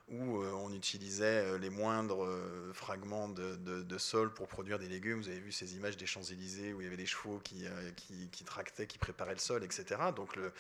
[0.09, 5.21] où euh, on utilisait euh, les moindres euh, fragments de, sol pour produire des légumes.
[5.21, 7.65] Vous avez vu ces images des Champs-Élysées où il y avait des chevaux qui,
[8.31, 9.85] qui, tractaient, qui préparaient le sol, etc.
[10.15, 10.51] Donc le,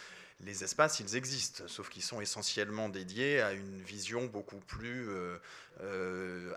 [0.43, 5.37] les espaces, ils existent, sauf qu'ils sont essentiellement dédiés à une vision beaucoup plus euh,
[5.81, 6.55] euh,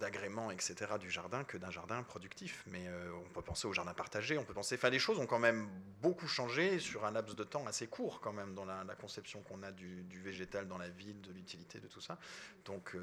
[0.00, 0.92] d'agrément, etc.
[0.98, 2.64] du jardin que d'un jardin productif.
[2.66, 4.76] Mais euh, on peut penser au jardin partagé, on peut penser.
[4.76, 5.68] Enfin, les choses ont quand même
[6.00, 9.62] beaucoup changé sur un laps de temps assez court, quand même, dans la, conception qu'on
[9.62, 12.18] a du, végétal dans la ville, de l'utilité de tout ça.
[12.64, 12.96] Donc,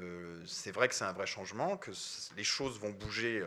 [0.46, 1.90] c'est vrai que c'est un vrai changement, que
[2.36, 3.44] les choses vont bouger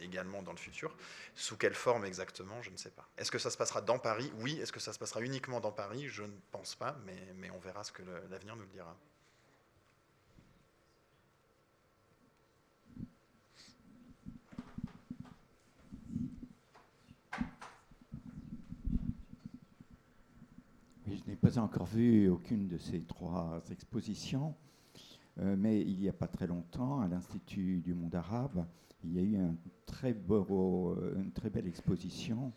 [0.00, 0.96] également dans le futur.
[1.34, 3.08] Sous quelle forme exactement, je ne sais pas.
[3.18, 4.32] Est-ce que ça se passera dans Paris?
[4.38, 4.58] Oui.
[4.60, 7.58] Est-ce que ça se passera uniquement dans Paris, je ne pense pas, mais, mais on
[7.58, 8.96] verra ce que l'avenir nous le dira.
[21.06, 24.54] Je n'ai pas encore vu aucune de ces trois expositions,
[25.38, 28.66] euh, mais il n'y a pas très longtemps, à l'Institut du monde arabe,
[29.04, 32.52] il y a eu euh, une très belle exposition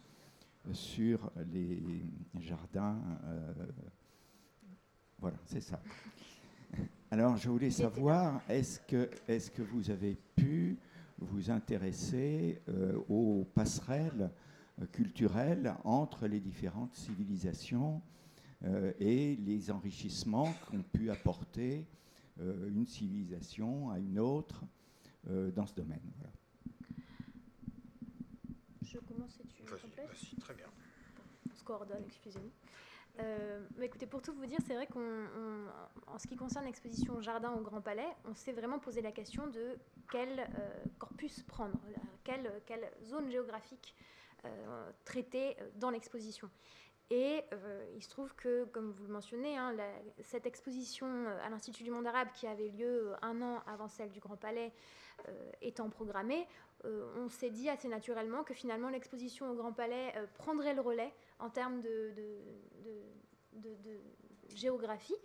[0.72, 2.04] sur les
[2.40, 2.98] jardins.
[3.24, 3.54] Euh,
[5.20, 5.82] voilà, c'est ça.
[7.12, 10.78] Alors, je voulais savoir, est-ce que, est que vous avez pu
[11.18, 14.32] vous intéresser euh, aux passerelles
[14.82, 18.02] euh, culturelles entre les différentes civilisations
[18.64, 21.86] euh, et les enrichissements qu'ont pu apporter
[22.42, 24.64] une civilisation à une autre
[25.54, 26.00] dans ce domaine.
[30.42, 30.68] Très bien.
[31.52, 32.52] On se coordonne, excusez-moi.
[33.20, 37.62] Euh, écoutez, pour tout vous dire, c'est vrai qu'en ce qui concerne l'exposition Jardin au
[37.62, 39.78] Grand Palais, on s'est vraiment posé la question de
[40.12, 40.46] quel euh,
[40.98, 41.78] corpus prendre,
[42.24, 43.96] quelle, quelle zone géographique
[44.46, 46.50] euh, traiter dans l'exposition.
[47.12, 47.44] Et
[47.96, 49.76] il se trouve que, comme vous le mentionnez, hein,
[50.20, 51.08] cette exposition
[51.44, 54.72] à l'Institut du monde arabe qui avait lieu un an avant celle du Grand Palais
[55.64, 56.46] étant programmée,
[56.84, 61.50] on s'est dit assez naturellement que finalement l'exposition au Grand Palais prendrait le relais en
[61.50, 62.14] termes de,
[64.56, 65.16] géographie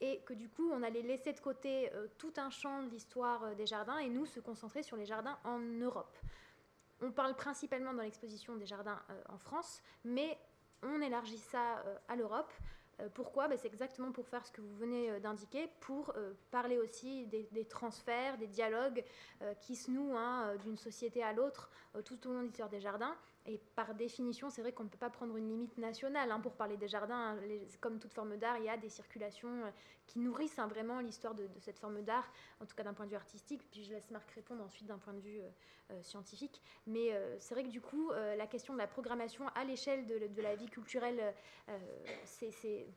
[0.00, 3.42] et que du coup on allait laisser de côté euh, tout un champ de l'histoire
[3.44, 6.16] euh, des jardins et nous se concentrer sur les jardins en Europe.
[7.00, 10.38] On parle principalement dans l'exposition des jardins euh, en France, mais
[10.82, 12.52] on élargit ça à l'Europe.
[13.14, 13.48] Pourquoi?
[13.48, 16.12] Ben, C'est exactement pour faire ce que vous venez d'indiquer, pour
[16.50, 19.04] parler aussi des, transferts, des dialogues
[19.60, 21.70] qui se nouent hein, d'une société à l'autre
[22.04, 23.16] tout au long de l'histoire des jardins
[23.48, 26.52] et par définition, c'est vrai qu'on ne peut pas prendre une limite nationale hein, pour
[26.52, 27.32] parler des jardins.
[27.32, 27.38] Hein.
[27.80, 29.70] comme toute forme d'art, il y a des circulations euh,
[30.06, 32.30] qui nourrissent hein, vraiment l'histoire de, cette forme d'art,
[32.60, 33.62] en tout cas d'un point de vue artistique.
[33.70, 35.48] Puis je laisse Marc répondre ensuite d'un point de vue euh,
[35.92, 36.60] euh, scientifique.
[36.86, 40.54] Mais c'est vrai que du coup, la question de la programmation à l'échelle de, la
[40.54, 41.34] vie culturelle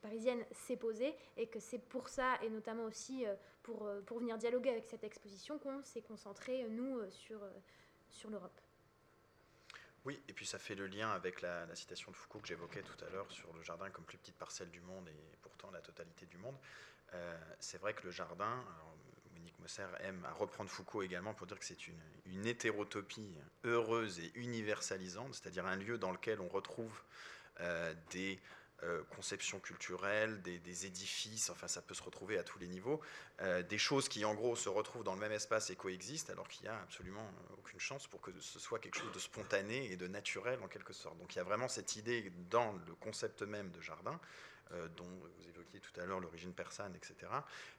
[0.02, 3.24] parisienne s'est posée et que c'est pour ça, et notamment aussi
[3.64, 7.40] pour, pour venir dialoguer avec cette exposition, qu'on s'est concentré, nous, sur,
[8.10, 8.60] sur l'Europe.
[10.06, 13.06] Oui, et puis ça fait le lien avec la, citation de Foucault que j'évoquais tout
[13.06, 16.26] à l'heure sur le jardin comme plus petite parcelle du monde et pourtant la totalité
[16.26, 16.56] du monde.
[17.14, 18.64] Euh, c'est vrai que le jardin,
[19.34, 24.32] Monique Mosser aime à reprendre Foucault également pour dire que c'est une, hétérotopie heureuse et
[24.36, 27.00] universalisante, c'est-à-dire un lieu dans lequel on retrouve
[27.60, 28.40] euh, des
[28.84, 33.00] euh, conception culturelle, des, édifices, enfin ça peut se retrouver à tous les niveaux,
[33.42, 36.48] euh, des choses qui en gros se retrouvent dans le même espace et coexistent alors
[36.48, 39.98] qu'il n'y a absolument aucune chance pour que ce soit quelque chose de spontané et
[39.98, 41.18] de naturel en quelque sorte.
[41.20, 44.20] Donc il y a vraiment cette idée dans le concept même de jardin
[44.98, 47.16] dont vous évoquiez tout à l'heure l'origine persane, etc.,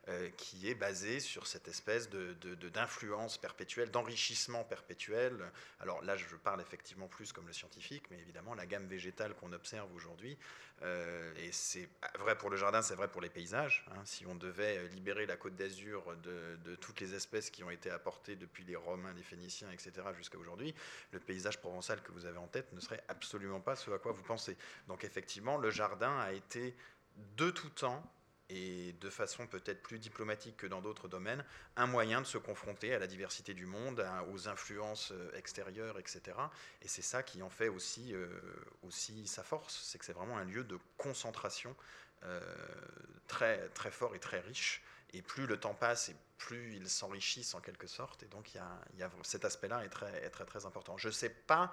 [0.08, 5.50] euh, qui est basée sur cette espèce d'influence de, perpétuelle, d'enrichissement perpétuel.
[5.80, 9.52] Alors là, je parle effectivement plus comme le scientifique, mais évidemment, la gamme végétale qu'on
[9.52, 10.36] observe aujourd'hui,
[10.82, 13.84] euh, et c'est vrai pour le jardin, c'est vrai pour les paysages.
[13.92, 14.00] Hein.
[14.04, 17.88] si on devait libérer la côte d'Azur de, de, toutes les espèces qui ont été
[17.90, 20.74] apportées depuis les Romains, les Phéniciens, etc., jusqu'à aujourd'hui,
[21.12, 24.10] le paysage provençal que vous avez en tête ne serait absolument pas ce à quoi
[24.10, 24.56] vous pensez.
[24.88, 26.74] Donc effectivement, le jardin a été
[27.36, 28.02] de tout temps,
[28.54, 31.44] et de façon peut-être plus diplomatique que dans d'autres domaines,
[31.76, 36.20] un moyen de se confronter à la diversité du monde, aux influences euh, extérieures, etc.
[36.82, 38.28] Et c'est ça qui en fait aussi, euh,
[38.82, 41.74] aussi sa force, c'est que c'est vraiment un lieu de concentration
[42.24, 42.40] euh,
[43.26, 44.82] très, très fort et très riche.
[45.14, 48.22] Et plus le temps passe et plus ils s'enrichissent en quelque sorte.
[48.22, 50.96] Et donc il y a, y a cet aspect-là est très, très, très important.
[50.98, 51.72] Je ne sais pas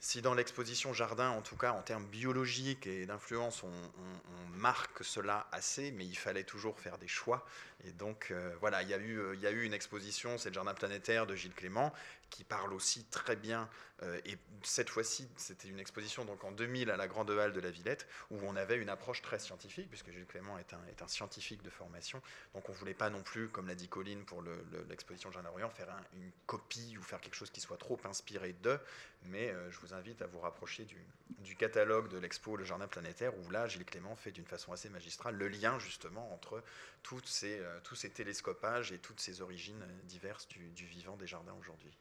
[0.00, 3.72] si dans l'exposition jardin, en tout cas en termes biologiques et d'influence, on,
[4.54, 7.46] marque cela assez, mais il fallait toujours faire des choix.
[7.84, 10.48] Et donc euh, voilà, il y, a eu, il y a eu une exposition, c'est
[10.48, 11.92] le Jardin planétaire de Gilles Clément,
[12.30, 13.68] qui parle aussi très bien.
[14.02, 17.60] Euh, et cette fois-ci, c'était une exposition donc en 2000 à la Grande Halle de
[17.60, 21.62] la Villette, où on avait une approche très scientifique, puisque Gilles Clément est un, scientifique
[21.62, 22.20] de formation.
[22.54, 24.42] Donc on ne voulait pas non plus, comme l'a dit Colline pour
[24.88, 28.78] l'exposition Jardin Orient, faire une copie ou faire quelque chose qui soit trop inspiré d'eux.
[29.24, 33.36] Mais euh, je vous invite à vous rapprocher du, catalogue de l'expo Le Jardin planétaire,
[33.38, 36.62] où là, Gilles Clément fait d'une façon assez magistrale le lien justement entre
[37.02, 41.54] toutes ces, euh, tous ces télescopages et toutes ces origines diverses du vivant des jardins
[41.58, 41.96] aujourd'hui.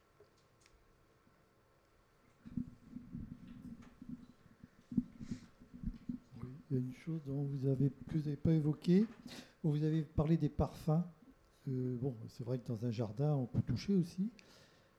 [6.70, 9.06] Il y a une chose dont vous avez, que vous n'avez pas évoqué.
[9.64, 11.04] Vous avez parlé des parfums.
[11.68, 14.32] Euh, bon, c'est vrai que dans un jardin, on peut toucher aussi.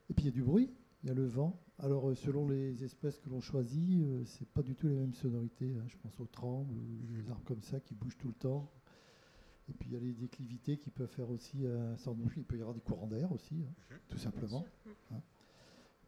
[0.09, 0.69] Et puis il y a du bruit,
[1.03, 1.59] il y a le vent.
[1.79, 5.13] Alors euh, selon les espèces que l'on choisit, euh, c'est pas du tout les mêmes
[5.13, 5.75] sonorités.
[5.77, 5.85] Hein.
[5.87, 6.73] Je pense aux trembles,
[7.07, 8.71] des arbres comme ça qui bougent tout le temps.
[9.69, 12.57] Et puis il y a les déclivités qui peuvent faire aussi un certain Il peut
[12.57, 13.97] y avoir des courants d'air aussi, hein, mhm.
[14.09, 14.65] tout simplement.
[15.11, 15.21] Hein.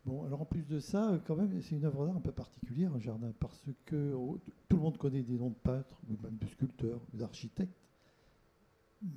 [0.05, 2.93] Bon, alors en plus de ça, quand même, c'est une œuvre d'art un peu particulière,
[2.95, 6.37] un jardin, parce que oh, tout le monde connaît des noms de peintres, ou même
[6.37, 7.77] de sculpteurs, d'architectes,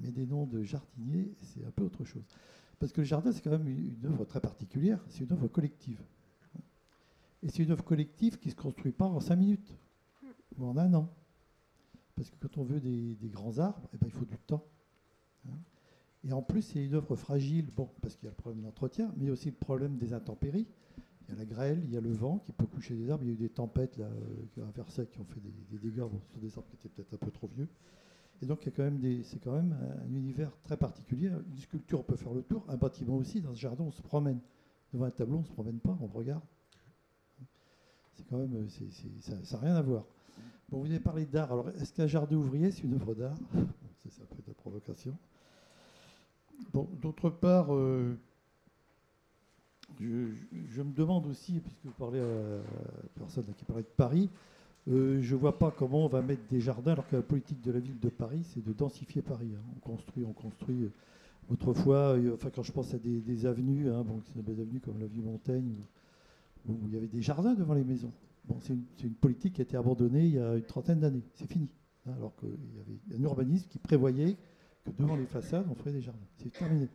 [0.01, 2.25] mais des noms de jardiniers, c'est un peu autre chose.
[2.79, 6.03] Parce que le jardin, c'est quand même une, œuvre très particulière, c'est une œuvre collective.
[7.43, 9.75] Et c'est une œuvre collective qui ne se construit pas en cinq minutes,
[10.59, 11.11] ou en un an.
[12.15, 14.67] Parce que quand on veut des, grands arbres, eh ben, il faut du temps.
[15.49, 15.57] Hein.
[16.27, 19.13] Et en plus, c'est une œuvre fragile, bon, parce qu'il y a le problème d'entretien,
[19.17, 20.67] mais aussi le problème des intempéries.
[21.29, 23.25] Il y a la grêle, il y a le vent qui peut coucher des arbres.
[23.25, 26.03] Il y a eu des tempêtes là, euh, à Versailles qui ont fait des, dégâts
[26.31, 27.69] sur des arbres qui étaient peut-être un peu trop vieux.
[28.43, 31.29] Et donc, c'est quand même un univers très particulier.
[31.29, 32.65] Une sculpture, peut faire le tour.
[32.69, 33.41] Un bâtiment aussi.
[33.41, 34.41] Dans ce jardin, on se promène.
[34.93, 36.43] Devant un tableau, on ne se promène pas, on regarde.
[38.15, 38.69] C'est quand même,
[39.21, 40.05] ça n'a rien à voir.
[40.69, 41.53] Bon, vous avez parlé d'art.
[41.53, 43.37] Alors, est-ce qu'un jardin ouvrier, c'est une œuvre d'art?
[44.03, 45.17] C'est ça peut être la provocation.
[46.73, 48.17] Bon, d'autre part, euh,
[50.01, 52.63] je, me demande aussi, puisque vous parlez à la
[53.17, 54.29] personne qui parlait de Paris,
[54.89, 57.61] euh, je ne vois pas comment on va mettre des jardins alors que la politique
[57.63, 59.51] de la ville de Paris, c'est de densifier Paris.
[59.57, 59.63] Hein.
[59.77, 60.91] On construit, on construit.
[61.51, 65.75] Autrefois, enfin, quand je pense à des, avenues, hein, bon, des avenues comme l'avenue Montaigne,
[66.67, 68.13] où, il y avait des jardins devant les maisons.
[68.47, 71.23] Bon, c'est une, politique qui a été abandonnée il y a une trentaine d'années.
[71.35, 71.69] C'est fini.
[72.07, 74.37] Hein, alors qu'il y avait un urbanisme qui prévoyait
[74.85, 76.27] que devant les façades, on ferait des jardins.
[76.43, 76.89] C'est terminé.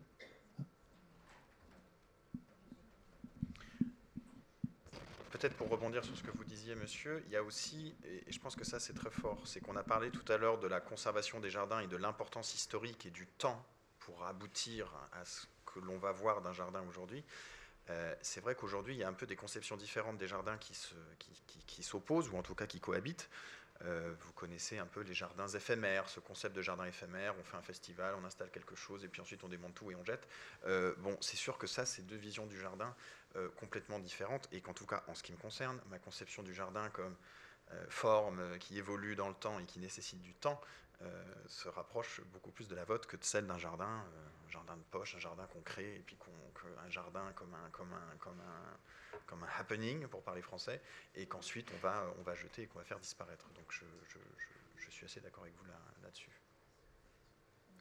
[5.31, 8.39] Peut-être pour rebondir sur ce que vous disiez, monsieur, il y a aussi, et je
[8.39, 10.81] pense que ça c'est très fort, c'est qu'on a parlé tout à l'heure de la
[10.81, 13.63] conservation des jardins et de l'importance historique et du temps
[13.99, 17.23] pour aboutir à ce que l'on va voir d'un jardin aujourd'hui.
[17.89, 21.83] Euh, c'est vrai qu'aujourd'hui, il y a un peu des conceptions différentes des jardins qui
[21.83, 23.29] s'opposent, ou en tout cas qui cohabitent.
[23.85, 27.55] Euh, vous connaissez un peu les jardins éphémères, ce concept de jardin éphémère, on fait
[27.55, 30.27] un festival, on installe quelque chose et puis ensuite on démonte tout et on jette.
[30.65, 32.93] Euh, bon, c'est sûr que ça, c'est deux visions du jardin
[33.35, 36.53] euh, complètement différentes et qu'en tout cas, en ce qui me concerne, ma conception du
[36.53, 37.15] jardin comme
[37.89, 40.59] forme qui évolue dans le temps et qui nécessite du temps
[41.47, 44.03] se rapproche beaucoup plus de la vôtre que de celle d'un jardin,
[44.47, 46.17] un jardin de poche, un jardin qu'on crée et puis
[46.85, 48.17] un jardin comme un, comme un,
[49.25, 50.81] comme un happening, pour parler français,
[51.15, 53.47] et qu'ensuite on va, on va jeter et qu'on va faire disparaître.
[53.55, 53.85] Donc je,
[54.77, 55.65] je, suis assez d'accord avec vous
[56.03, 56.38] là-dessus.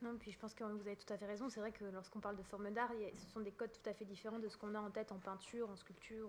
[0.02, 1.48] Non, puis je pense que vous avez tout à fait raison.
[1.48, 4.04] C'est vrai que lorsqu'on parle de forme d'art, ce sont des codes tout à fait
[4.04, 6.28] différents de ce qu'on a en tête en peinture, en sculpture.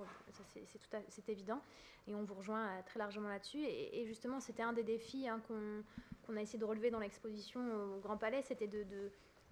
[1.07, 1.61] C'est évident.
[2.07, 3.63] Et on vous rejoint euh, très largement là-dessus.
[3.63, 7.61] Et, justement, c'était un des défis hein, qu'on a essayé de relever dans l'exposition
[7.95, 8.41] au Grand Palais.
[8.41, 8.69] C'était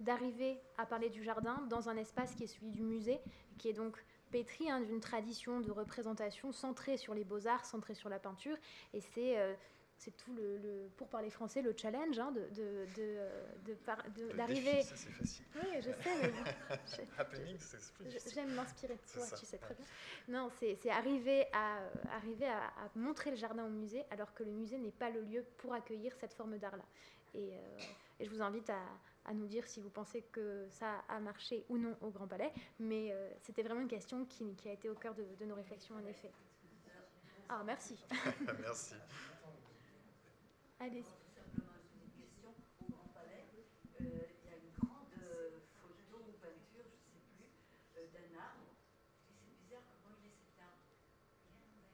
[0.00, 3.20] d'arriver à parler du jardin dans un espace qui est celui du musée,
[3.58, 8.08] qui est donc pétri hein, d'une tradition de représentation centrée sur les beaux-arts, centrée sur
[8.08, 8.56] la peinture.
[8.92, 9.54] Et c'est euh,
[9.98, 12.48] c'est tout le, pour parler français, le challenge hein, de,
[14.36, 14.82] d'arriver.
[14.82, 15.44] Ça, c'est facile.
[15.56, 16.32] Oui, je sais, mais
[18.34, 19.84] j'aime m'inspirer de toi, tu sais très bien.
[20.28, 21.80] Non, c'est, arriver, à,
[22.14, 25.20] arriver à, à, montrer le jardin au musée, alors que le musée n'est pas le
[25.20, 26.84] lieu pour accueillir cette forme d'art-là.
[27.34, 27.78] Et, euh,
[28.20, 28.80] et je vous invite à,
[29.24, 32.52] à nous dire si vous pensez que ça a marché ou non au Grand Palais.
[32.78, 35.56] Mais euh, c'était vraiment une question qui, qui, a été au cœur de, de nos
[35.56, 36.30] réflexions, en effet.
[37.48, 37.96] Ah, merci.
[38.60, 38.94] merci.
[40.80, 41.14] Allez-y.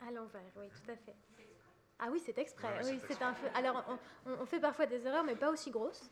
[0.01, 1.17] À l'envers, oui, tout à fait.
[2.07, 2.69] Ah oui, c'est exprès.
[2.85, 3.83] oui, c'est un Alors,
[4.27, 6.11] on, fait parfois des erreurs, mais pas aussi grosses.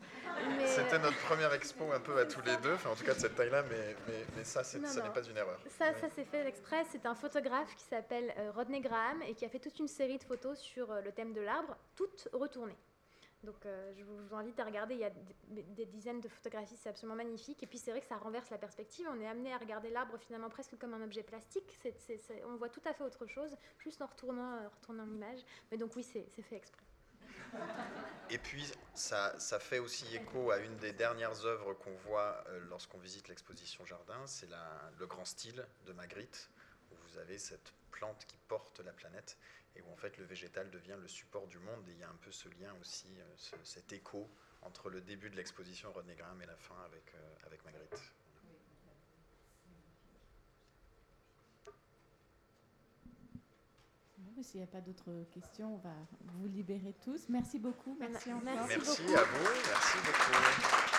[0.65, 3.19] C'était notre première expo un peu à tous les deux, enfin, en tout cas de
[3.19, 5.59] cette taille-là, mais, mais, ça, ça n'est pas une erreur.
[5.67, 6.83] Ça, ça c'est fait exprès.
[6.91, 10.17] C'est un photographe qui s'appelle euh, Rodney Graham et qui a fait toute une série
[10.17, 12.77] de photos sur euh, le thème de l'arbre, toutes retournées.
[13.43, 15.11] Donc euh, je vous invite à regarder, il y a
[15.49, 17.61] des, dizaines de photographies, c'est absolument magnifique.
[17.61, 20.17] Et puis c'est vrai que ça renverse la perspective, on est amené à regarder l'arbre
[20.17, 21.77] finalement presque comme un objet plastique.
[22.45, 25.39] on voit tout à fait autre chose, juste en retournant, euh, retournant l'image.
[25.71, 26.83] Mais donc oui, c'est fait exprès.
[28.29, 32.59] Et puis ça, ça, fait aussi écho à une des dernières œuvres qu'on voit euh,
[32.69, 34.49] lorsqu'on visite l'exposition Jardin, c'est
[34.97, 36.49] le grand style de Magritte,
[36.91, 39.37] où vous avez cette plante qui porte la planète
[39.75, 41.87] et où en fait le végétal devient le support du monde.
[41.89, 44.29] Et il y a un peu ce lien aussi, euh, cet écho
[44.61, 47.99] entre le début de l'exposition René Graham et la fin avec, euh, avec Magritte.
[54.41, 55.95] S'il n'y a pas d'autres questions, on va
[56.33, 57.29] vous libérer tous.
[57.29, 57.95] Merci beaucoup.
[57.97, 59.43] Merci, merci, merci à vous.
[59.69, 60.92] Merci beaucoup.